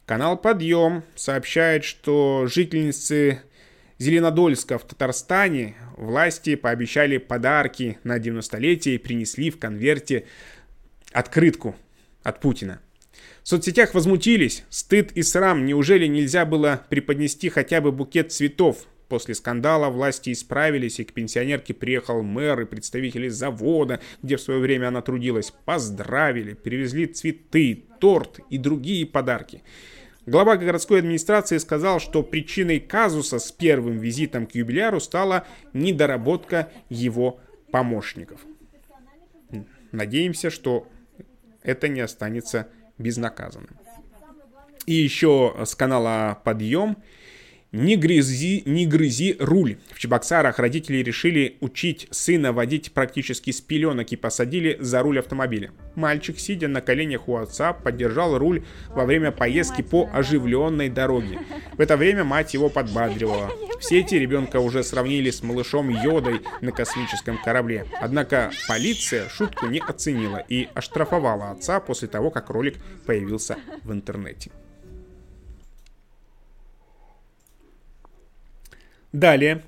Канал 0.05 0.37
«Подъем» 0.37 1.03
сообщает, 1.17 1.85
что 1.85 2.47
жительницы 2.47 3.41
Зеленодольска 3.99 4.79
в 4.79 4.85
Татарстане 4.85 5.75
власти 5.97 6.55
пообещали 6.55 7.19
подарки 7.19 7.99
на 8.05 8.19
90-летие 8.19 8.97
и 8.97 8.99
принесли 8.99 9.51
в 9.51 9.59
конверте 9.59 10.27
открытку 11.13 11.75
от 12.23 12.41
Путина. 12.41 12.81
В 13.47 13.49
соцсетях 13.49 13.95
возмутились. 13.95 14.65
Стыд 14.71 15.13
и 15.13 15.23
срам. 15.23 15.65
Неужели 15.65 16.09
нельзя 16.09 16.45
было 16.45 16.85
преподнести 16.91 17.49
хотя 17.49 17.81
бы 17.81 17.93
букет 17.93 18.33
цветов? 18.33 18.89
После 19.07 19.37
скандала 19.37 19.89
власти 19.89 20.33
исправились, 20.33 20.99
и 20.99 21.05
к 21.05 21.13
пенсионерке 21.13 21.73
приехал 21.73 22.25
мэр 22.25 22.63
и 22.63 22.65
представители 22.65 23.29
завода, 23.29 24.01
где 24.21 24.37
в 24.37 24.41
свое 24.41 24.59
время 24.59 24.89
она 24.89 25.01
трудилась. 25.01 25.55
Поздравили, 25.65 26.55
привезли 26.55 27.07
цветы, 27.07 27.85
торт 28.01 28.41
и 28.51 28.59
другие 28.59 29.07
подарки. 29.07 29.63
Глава 30.27 30.57
городской 30.57 30.99
администрации 30.99 31.59
сказал, 31.59 32.01
что 32.01 32.25
причиной 32.25 32.81
казуса 32.81 33.39
с 33.39 33.53
первым 33.53 33.99
визитом 33.99 34.49
к 34.49 34.57
юбиляру 34.57 34.99
стала 34.99 35.47
недоработка 35.73 36.73
его 36.89 37.39
помощников. 37.71 38.41
Надеемся, 39.93 40.51
что 40.51 40.89
это 41.63 41.87
не 41.87 42.01
останется 42.01 42.67
безнаказанным. 42.99 43.77
И 44.87 44.95
еще 44.95 45.55
с 45.65 45.75
канала 45.75 46.41
«Подъем» 46.45 46.97
Не 47.73 47.97
грызи, 47.97 48.63
не 48.65 48.87
грызи 48.87 49.37
руль. 49.41 49.77
В 49.93 49.99
Чебоксарах 49.99 50.61
родители 50.61 50.99
решили 50.99 51.57
учить 51.61 52.07
сына 52.13 52.53
водить 52.53 52.93
практически 52.93 53.51
с 53.51 53.61
пеленок 53.61 54.13
и 54.13 54.17
посадили 54.17 54.77
за 54.81 55.03
руль 55.03 55.19
автомобиля. 55.19 55.73
Мальчик, 55.97 56.39
сидя 56.39 56.69
на 56.69 56.81
коленях 56.81 57.29
у 57.29 57.37
отца, 57.37 57.73
поддержал 57.73 58.39
руль 58.39 58.65
во 58.89 59.05
время 59.05 59.33
поездки 59.33 59.83
по 59.83 60.09
оживленной 60.13 60.89
дороге. 60.89 61.41
В 61.73 61.81
это 61.81 61.97
время 61.97 62.23
мать 62.23 62.55
его 62.55 62.69
подбадривала. 62.69 63.51
В 63.81 63.85
сети 63.85 64.15
ребенка 64.15 64.61
уже 64.61 64.85
сравнили 64.85 65.31
с 65.31 65.43
малышом 65.43 65.89
Йодой 65.89 66.43
на 66.61 66.71
космическом 66.71 67.37
корабле. 67.43 67.85
Однако 68.01 68.53
полиция 68.69 69.29
шутку 69.29 69.67
не 69.67 69.81
оценила 69.81 70.39
и 70.49 70.69
оштрафовала 70.75 71.51
отца 71.51 71.81
после 71.81 72.07
того, 72.07 72.31
как 72.31 72.49
ролик 72.49 72.77
появился 73.07 73.57
в 73.83 73.93
интернете. 73.93 74.51
Далее. 79.17 79.63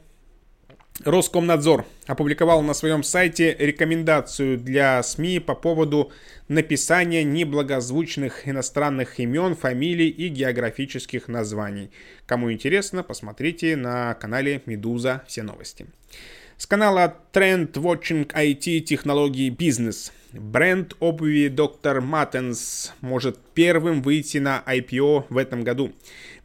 Роскомнадзор 1.06 1.86
опубликовал 2.06 2.60
на 2.60 2.74
своем 2.74 3.02
сайте 3.02 3.56
рекомендацию 3.58 4.58
для 4.58 5.02
СМИ 5.02 5.38
по 5.40 5.54
поводу 5.54 6.12
написания 6.48 7.24
неблагозвучных 7.24 8.46
иностранных 8.46 9.18
имен, 9.18 9.56
фамилий 9.56 10.10
и 10.10 10.28
географических 10.28 11.28
названий. 11.28 11.90
Кому 12.26 12.52
интересно, 12.52 13.02
посмотрите 13.02 13.74
на 13.76 14.12
канале 14.16 14.60
Медуза 14.66 15.22
все 15.26 15.42
новости. 15.42 15.86
С 16.58 16.66
канала 16.66 17.16
Trend 17.32 17.72
Watching 17.72 18.26
IT 18.26 18.80
Технологии 18.80 19.48
Бизнес. 19.48 20.12
Бренд 20.32 20.94
обуви 21.00 21.48
Dr. 21.48 22.02
Martens 22.02 22.90
может 23.00 23.38
первым 23.54 24.02
выйти 24.02 24.36
на 24.36 24.62
IPO 24.66 25.24
в 25.30 25.38
этом 25.38 25.62
году. 25.62 25.92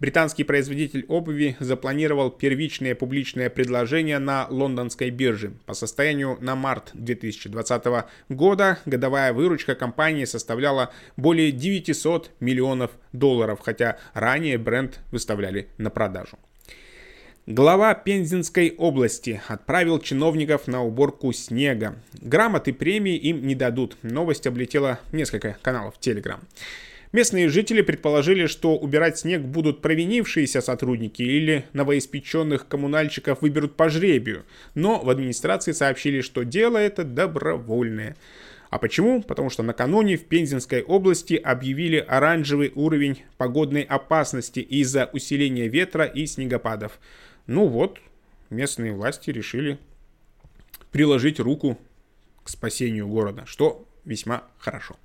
Британский 0.04 0.44
производитель 0.44 1.06
обуви 1.08 1.56
запланировал 1.62 2.30
первичное 2.30 2.94
публичное 2.94 3.50
предложение 3.50 4.20
на 4.20 4.48
лондонской 4.50 5.10
бирже. 5.12 5.54
По 5.66 5.74
состоянию 5.74 6.38
на 6.42 6.58
март 6.58 6.92
2020 6.94 8.06
года 8.28 8.80
годовая 8.86 9.32
выручка 9.32 9.76
компании 9.76 10.26
составляла 10.26 10.92
более 11.16 11.54
900 11.54 12.32
миллионов 12.42 12.92
долларов, 13.14 13.62
хотя 13.64 13.98
ранее 14.14 14.58
бренд 14.58 15.00
выставляли 15.12 15.70
на 15.78 15.90
продажу. 15.90 16.38
Глава 17.48 17.94
Пензенской 17.94 18.76
области 18.78 19.42
отправил 19.48 20.00
чиновников 20.00 20.68
на 20.68 20.84
уборку 20.84 21.32
снега. 21.32 21.96
Грамоты 22.20 22.74
премии 22.74 23.16
им 23.16 23.48
не 23.48 23.56
дадут. 23.56 23.96
Новость 24.02 24.48
облетела 24.48 25.00
несколько 25.14 25.56
каналов 25.62 25.94
Telegram. 26.02 26.42
Местные 27.14 27.48
жители 27.48 27.84
предположили, 27.84 28.48
что 28.48 28.76
убирать 28.76 29.20
снег 29.20 29.44
будут 29.44 29.84
провинившиеся 29.84 30.62
сотрудники 30.62 31.22
или 31.22 31.64
новоиспеченных 31.72 32.68
коммунальщиков 32.68 33.44
выберут 33.44 33.76
по 33.76 33.88
жребию. 33.88 34.46
Но 34.74 35.00
в 35.00 35.08
администрации 35.12 35.74
сообщили, 35.74 36.22
что 36.22 36.42
дело 36.42 36.80
это 36.80 37.04
добровольное. 37.04 38.18
А 38.72 38.80
почему? 38.80 39.22
Потому 39.22 39.52
что 39.52 39.62
накануне 39.62 40.18
в 40.18 40.26
Пензенской 40.26 40.82
области 40.82 41.36
объявили 41.36 41.98
оранжевый 41.98 42.72
уровень 42.74 43.22
погодной 43.38 43.84
опасности 43.84 44.62
из-за 44.62 45.08
усиления 45.14 45.68
ветра 45.68 46.06
и 46.06 46.26
снегопадов. 46.26 47.00
Ну 47.46 47.68
вот, 47.68 48.00
местные 48.50 48.92
власти 48.92 49.30
решили 49.30 49.78
приложить 50.92 51.40
руку 51.40 51.78
к 52.44 52.50
спасению 52.50 53.08
города, 53.08 53.44
что 53.46 53.88
весьма 54.04 54.46
хорошо. 54.58 54.96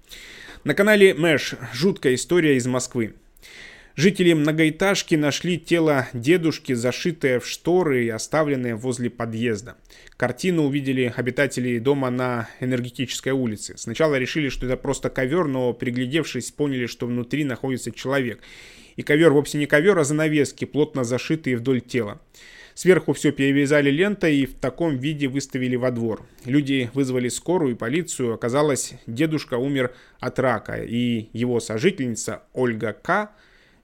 На 0.69 0.75
канале 0.75 1.15
Мэш 1.15 1.55
жуткая 1.73 2.15
история 2.15 2.59
из 2.59 2.67
Москвы. 2.67 3.15
Жители 3.97 4.35
многоэтажки 4.35 5.15
нашли 5.15 5.59
тело 5.59 6.07
дедушки, 6.13 6.75
зашитое 6.75 7.41
в 7.41 7.49
шторы 7.49 8.05
и 8.05 8.11
оставленное 8.11 8.77
возле 8.77 9.09
подъезда. 9.09 9.79
Картину 10.19 10.65
увидели 10.65 11.11
обитатели 11.17 11.79
дома 11.79 12.11
на 12.11 12.51
Энергетической 12.61 13.33
улице. 13.33 13.79
Сначала 13.79 14.17
решили, 14.17 14.51
что 14.51 14.67
это 14.67 14.77
просто 14.77 15.09
ковер, 15.09 15.47
но 15.47 15.73
приглядевшись, 15.73 16.51
поняли, 16.51 16.85
что 16.85 17.07
внутри 17.07 17.45
находится 17.45 17.91
человек. 17.91 18.41
И 18.97 19.03
ковер 19.03 19.33
вовсе 19.33 19.57
не 19.57 19.65
ковер, 19.65 19.99
а 19.99 20.05
занавески, 20.05 20.67
плотно 20.67 21.03
зашитые 21.03 21.57
вдоль 21.57 21.81
тела. 21.81 22.21
Сверху 22.79 23.13
все 23.13 23.33
перевязали 23.33 23.91
лентой 23.91 24.37
и 24.37 24.47
в 24.47 24.55
таком 24.55 24.99
виде 24.99 25.27
выставили 25.27 25.75
во 25.75 25.91
двор. 25.91 26.25
Люди 26.45 26.89
вызвали 26.95 27.29
скорую 27.29 27.73
и 27.73 27.77
полицию. 27.77 28.33
Оказалось, 28.33 28.93
дедушка 29.09 29.55
умер 29.55 29.93
от 30.21 30.39
рака, 30.39 30.77
и 30.77 31.29
его 31.33 31.59
сожительница 31.59 32.45
Ольга 32.53 32.93
К 32.93 33.33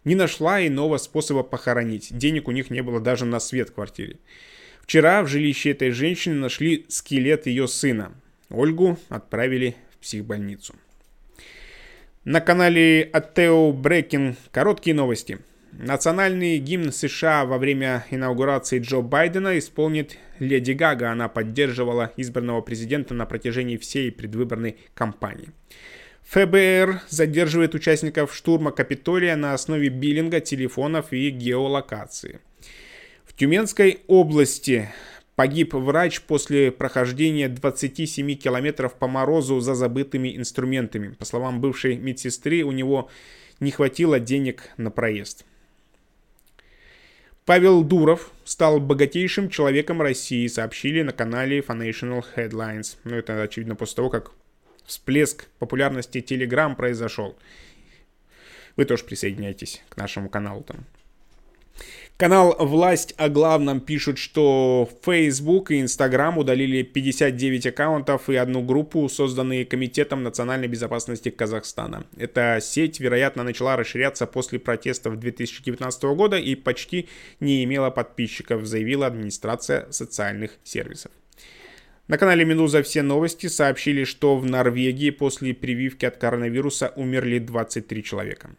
не 0.04 0.14
нашла 0.14 0.64
иного 0.64 0.98
способа 0.98 1.42
похоронить. 1.42 2.16
Денег 2.16 2.46
у 2.46 2.52
них 2.52 2.70
не 2.70 2.85
было 2.85 3.00
даже 3.00 3.24
на 3.24 3.40
свет 3.40 3.70
в 3.70 3.74
квартире. 3.74 4.18
Вчера 4.80 5.24
в 5.24 5.26
жилище 5.26 5.72
этой 5.72 5.90
женщины 5.90 6.37
нашли 6.37 6.87
скелет 6.88 7.46
ее 7.46 7.66
сына. 7.66 8.12
Ольгу 8.48 8.96
отправили 9.09 9.74
в 9.90 10.02
психбольницу. 10.02 10.72
На 12.22 12.40
канале 12.40 13.11
Атео 13.12 13.72
Брекин 13.72 14.37
короткие 14.52 14.94
новости. 14.94 15.40
Национальный 15.79 16.59
гимн 16.59 16.93
США 16.93 17.45
во 17.45 17.59
время 17.59 18.07
инаугурации 18.11 18.79
Джо 18.79 19.01
Байдена 19.01 19.59
исполнит 19.59 20.19
Леди 20.39 20.71
Гага. 20.71 21.11
Она 21.11 21.29
поддерживала 21.29 22.13
избранного 22.17 22.61
президента 22.61 23.13
на 23.13 23.27
протяжении 23.27 23.77
всей 23.77 24.13
предвыборной 24.13 24.77
кампании. 24.95 25.51
ФБР 26.27 27.01
задерживает 27.09 27.75
участников 27.75 28.35
штурма 28.35 28.71
Капитолия 28.71 29.35
на 29.35 29.53
основе 29.53 29.89
биллинга 29.89 30.41
телефонов 30.41 31.13
и 31.13 31.29
геолокации. 31.31 32.39
В 33.25 33.35
Тюменской 33.35 33.99
области 34.07 34.91
погиб 35.35 35.75
врач 35.75 36.21
после 36.21 36.71
прохождения 36.71 37.49
27 37.49 38.35
километров 38.37 38.95
по 38.95 39.09
морозу 39.09 39.59
за 39.59 39.75
забытыми 39.75 40.37
инструментами. 40.37 41.15
По 41.15 41.25
словам 41.25 41.61
бывшей 41.61 41.97
медсестры, 41.97 42.63
у 42.63 42.71
него 42.71 43.11
не 43.59 43.73
хватило 43.73 44.21
денег 44.21 44.71
на 44.77 44.93
проезд. 44.93 45.45
Павел 47.46 47.85
Дуров 47.85 48.33
стал 48.44 48.80
богатейшим 48.80 49.50
человеком 49.50 50.00
России, 50.00 50.46
сообщили 50.46 51.02
на 51.02 51.12
канале 51.12 51.61
Financial 51.61 52.24
Headlines. 52.35 52.96
Ну, 53.04 53.16
это 53.16 53.42
очевидно 53.42 53.76
после 53.76 53.96
того, 53.96 54.09
как 54.09 54.30
всплеск 54.87 55.46
популярности 55.59 56.24
Telegram 56.26 56.74
произошел. 56.74 57.37
Вы 58.76 58.87
тоже 58.87 59.04
присоединяйтесь 59.04 59.83
к 59.90 59.98
нашему 59.98 60.30
каналу 60.30 60.62
там. 60.62 60.87
Канал 62.17 62.55
«Власть 62.61 63.13
о 63.17 63.29
главном» 63.29 63.81
пишут, 63.81 64.19
что 64.19 64.89
Facebook 65.05 65.73
и 65.73 65.81
Instagram 65.81 66.39
удалили 66.39 66.83
59 66.83 67.67
аккаунтов 67.67 68.31
и 68.31 68.37
одну 68.37 68.63
группу, 68.63 69.09
созданные 69.09 69.65
Комитетом 69.65 70.23
национальной 70.23 70.69
безопасности 70.69 71.31
Казахстана. 71.31 72.07
Эта 72.17 72.61
сеть, 72.63 73.01
вероятно, 73.01 73.43
начала 73.43 73.77
расширяться 73.77 74.27
после 74.29 74.61
протестов 74.61 75.19
2019 75.19 76.03
года 76.15 76.37
и 76.39 76.55
почти 76.55 77.09
не 77.41 77.65
имела 77.65 77.91
подписчиков, 77.91 78.65
заявила 78.65 79.09
администрация 79.09 79.91
социальных 79.91 80.53
сервисов. 80.63 81.11
На 82.07 82.17
канале 82.17 82.45
Медуза 82.45 82.85
все 82.85 83.03
новости 83.03 83.49
сообщили, 83.49 84.05
что 84.05 84.37
в 84.37 84.47
Норвегии 84.47 85.11
после 85.11 85.53
прививки 85.53 86.05
от 86.05 86.19
коронавируса 86.19 86.93
умерли 86.95 87.41
23 87.41 88.05
человека. 88.05 88.51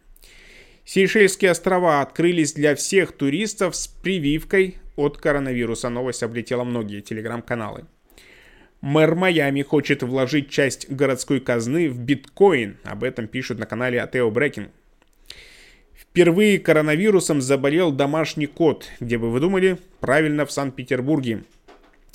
Сейшельские 0.86 1.50
острова 1.50 2.00
открылись 2.00 2.52
для 2.52 2.76
всех 2.76 3.10
туристов 3.10 3.74
с 3.74 3.88
прививкой 3.88 4.76
от 4.94 5.18
коронавируса. 5.18 5.88
Новость 5.88 6.22
облетела 6.22 6.62
многие 6.62 7.00
телеграм-каналы. 7.00 7.86
Мэр 8.82 9.16
Майами 9.16 9.62
хочет 9.62 10.04
вложить 10.04 10.48
часть 10.48 10.88
городской 10.88 11.40
казны 11.40 11.90
в 11.90 11.98
биткоин. 11.98 12.76
Об 12.84 13.02
этом 13.02 13.26
пишут 13.26 13.58
на 13.58 13.66
канале 13.66 14.00
Атео 14.00 14.30
Брекинг. 14.30 14.70
Впервые 15.92 16.60
коронавирусом 16.60 17.40
заболел 17.40 17.90
домашний 17.90 18.46
кот. 18.46 18.86
Где 19.00 19.18
бы 19.18 19.32
вы 19.32 19.40
думали? 19.40 19.78
Правильно, 19.98 20.46
в 20.46 20.52
Санкт-Петербурге. 20.52 21.42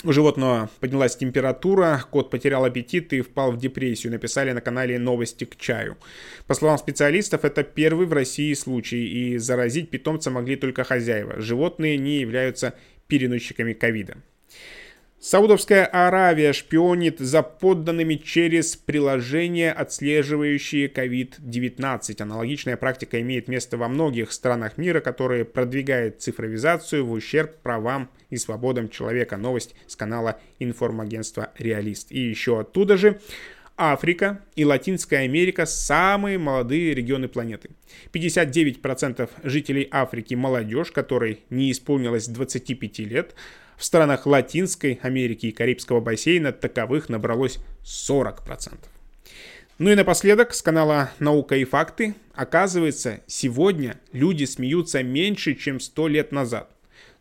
У 0.04 0.12
животного 0.14 0.68
поднялась 0.80 1.16
температура, 1.16 2.04
кот 2.10 2.32
потерял 2.32 2.66
аппетит 2.66 3.14
и 3.14 3.22
впал 3.22 3.52
в 3.52 3.58
депрессию, 3.58 4.12
написали 4.12 4.52
на 4.52 4.60
канале 4.60 4.98
«Новости 4.98 5.44
к 5.44 5.56
чаю». 5.58 5.96
По 6.48 6.56
словам 6.56 6.80
специалистов, 6.80 7.46
это 7.46 7.64
первый 7.64 8.08
в 8.08 8.14
России 8.14 8.54
случай, 8.56 9.06
и 9.06 9.38
заразить 9.38 9.92
питомца 9.92 10.32
могли 10.32 10.56
только 10.56 10.84
хозяева. 10.84 11.40
Животные 11.40 11.98
не 11.98 12.20
являются 12.20 12.74
переносчиками 13.06 13.74
ковида. 13.74 14.18
Саудовская 15.24 15.86
Аравия 15.86 16.52
шпионит 16.52 17.20
за 17.20 17.44
подданными 17.44 18.16
через 18.16 18.76
приложение, 18.76 19.72
отслеживающие 19.72 20.88
COVID-19. 20.88 22.20
Аналогичная 22.20 22.76
практика 22.76 23.22
имеет 23.22 23.48
место 23.48 23.78
во 23.78 23.88
многих 23.88 24.32
странах 24.32 24.80
мира, 24.80 25.00
которые 25.00 25.46
продвигают 25.46 26.24
цифровизацию 26.24 27.06
в 27.06 27.12
ущерб 27.12 27.56
правам 27.62 28.10
и 28.32 28.38
свободам 28.38 28.90
человека. 28.90 29.38
Новость 29.38 29.76
с 29.86 29.96
канала 29.96 30.40
информагентства 30.58 31.52
«Реалист». 31.60 32.12
И 32.12 32.20
еще 32.20 32.60
оттуда 32.60 32.98
же 32.98 33.22
Африка 33.78 34.42
и 34.56 34.66
Латинская 34.66 35.18
Америка– 35.18 35.66
самые 35.68 36.40
молодые 36.40 36.96
регионы 36.96 37.28
планеты. 37.28 37.70
59% 38.12 39.30
жителей 39.44 39.88
Африки– 39.92 40.34
молодежь, 40.36 40.92
которой 40.92 41.42
не 41.52 41.72
исполнилось 41.72 42.26
25 42.26 43.00
лет– 43.02 43.36
в 43.82 43.84
странах 43.84 44.28
Латинской 44.28 45.00
Америки 45.02 45.48
и 45.48 45.52
Карибского 45.52 46.02
бассейна 46.02 46.52
таковых 46.52 47.10
набралось 47.10 47.58
40%. 47.84 48.76
Ну 49.80 49.90
и 49.90 49.96
напоследок, 49.96 50.54
с 50.54 50.62
канала 50.62 51.10
«Наука 51.18 51.56
и 51.56 51.64
факты». 51.64 52.14
Оказывается, 52.36 53.22
сегодня 53.26 54.00
люди 54.12 54.44
смеются 54.44 55.02
меньше, 55.02 55.56
чем 55.56 55.80
100 55.80 56.08
лет 56.10 56.32
назад. 56.32 56.70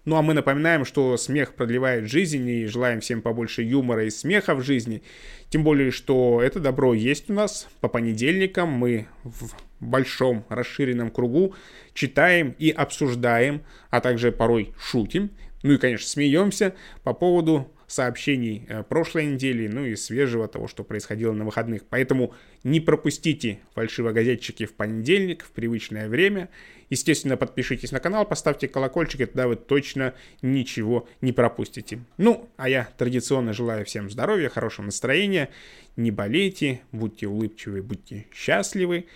Ну 0.04 0.16
а 0.16 0.22
мы 0.22 0.34
напоминаем, 0.34 0.84
что 0.84 1.16
смех 1.16 1.54
продлевает 1.54 2.10
жизнь 2.10 2.46
и 2.46 2.66
желаем 2.66 3.00
всем 3.00 3.22
побольше 3.22 3.62
юмора 3.62 4.04
и 4.04 4.10
смеха 4.10 4.54
в 4.54 4.62
жизни. 4.62 5.02
Тем 5.48 5.64
более, 5.64 5.90
что 5.90 6.42
это 6.42 6.60
добро 6.60 6.92
есть 6.92 7.30
у 7.30 7.32
нас. 7.32 7.68
По 7.80 7.88
понедельникам 7.88 8.68
мы 8.68 9.06
в 9.24 9.54
большом 9.80 10.44
расширенном 10.50 11.10
кругу 11.10 11.54
читаем 11.94 12.54
и 12.58 12.68
обсуждаем, 12.68 13.62
а 13.88 14.02
также 14.02 14.30
порой 14.30 14.74
шутим 14.78 15.30
ну 15.62 15.72
и, 15.72 15.78
конечно, 15.78 16.06
смеемся 16.06 16.74
по 17.02 17.12
поводу 17.12 17.70
сообщений 17.90 18.66
э, 18.68 18.84
прошлой 18.84 19.26
недели, 19.26 19.66
ну 19.66 19.84
и 19.84 19.96
свежего 19.96 20.46
того, 20.46 20.68
что 20.68 20.84
происходило 20.84 21.32
на 21.32 21.44
выходных. 21.44 21.84
Поэтому 21.88 22.34
не 22.62 22.78
пропустите 22.80 23.58
фальшивогазетчики 23.74 24.64
в 24.64 24.74
понедельник, 24.74 25.44
в 25.44 25.50
привычное 25.50 26.08
время. 26.08 26.48
Естественно, 26.88 27.36
подпишитесь 27.36 27.90
на 27.90 27.98
канал, 27.98 28.24
поставьте 28.24 28.68
колокольчик, 28.68 29.20
и 29.22 29.26
тогда 29.26 29.48
вы 29.48 29.56
точно 29.56 30.14
ничего 30.40 31.08
не 31.20 31.32
пропустите. 31.32 31.98
Ну, 32.16 32.48
а 32.56 32.68
я 32.68 32.88
традиционно 32.96 33.52
желаю 33.52 33.84
всем 33.84 34.08
здоровья, 34.08 34.48
хорошего 34.48 34.86
настроения, 34.86 35.50
не 35.96 36.12
болейте, 36.12 36.82
будьте 36.92 37.26
улыбчивы, 37.26 37.82
будьте 37.82 38.26
счастливы. 38.32 39.06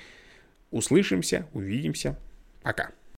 Услышимся, 0.73 1.47
увидимся. 1.53 2.19
Пока. 2.63 2.91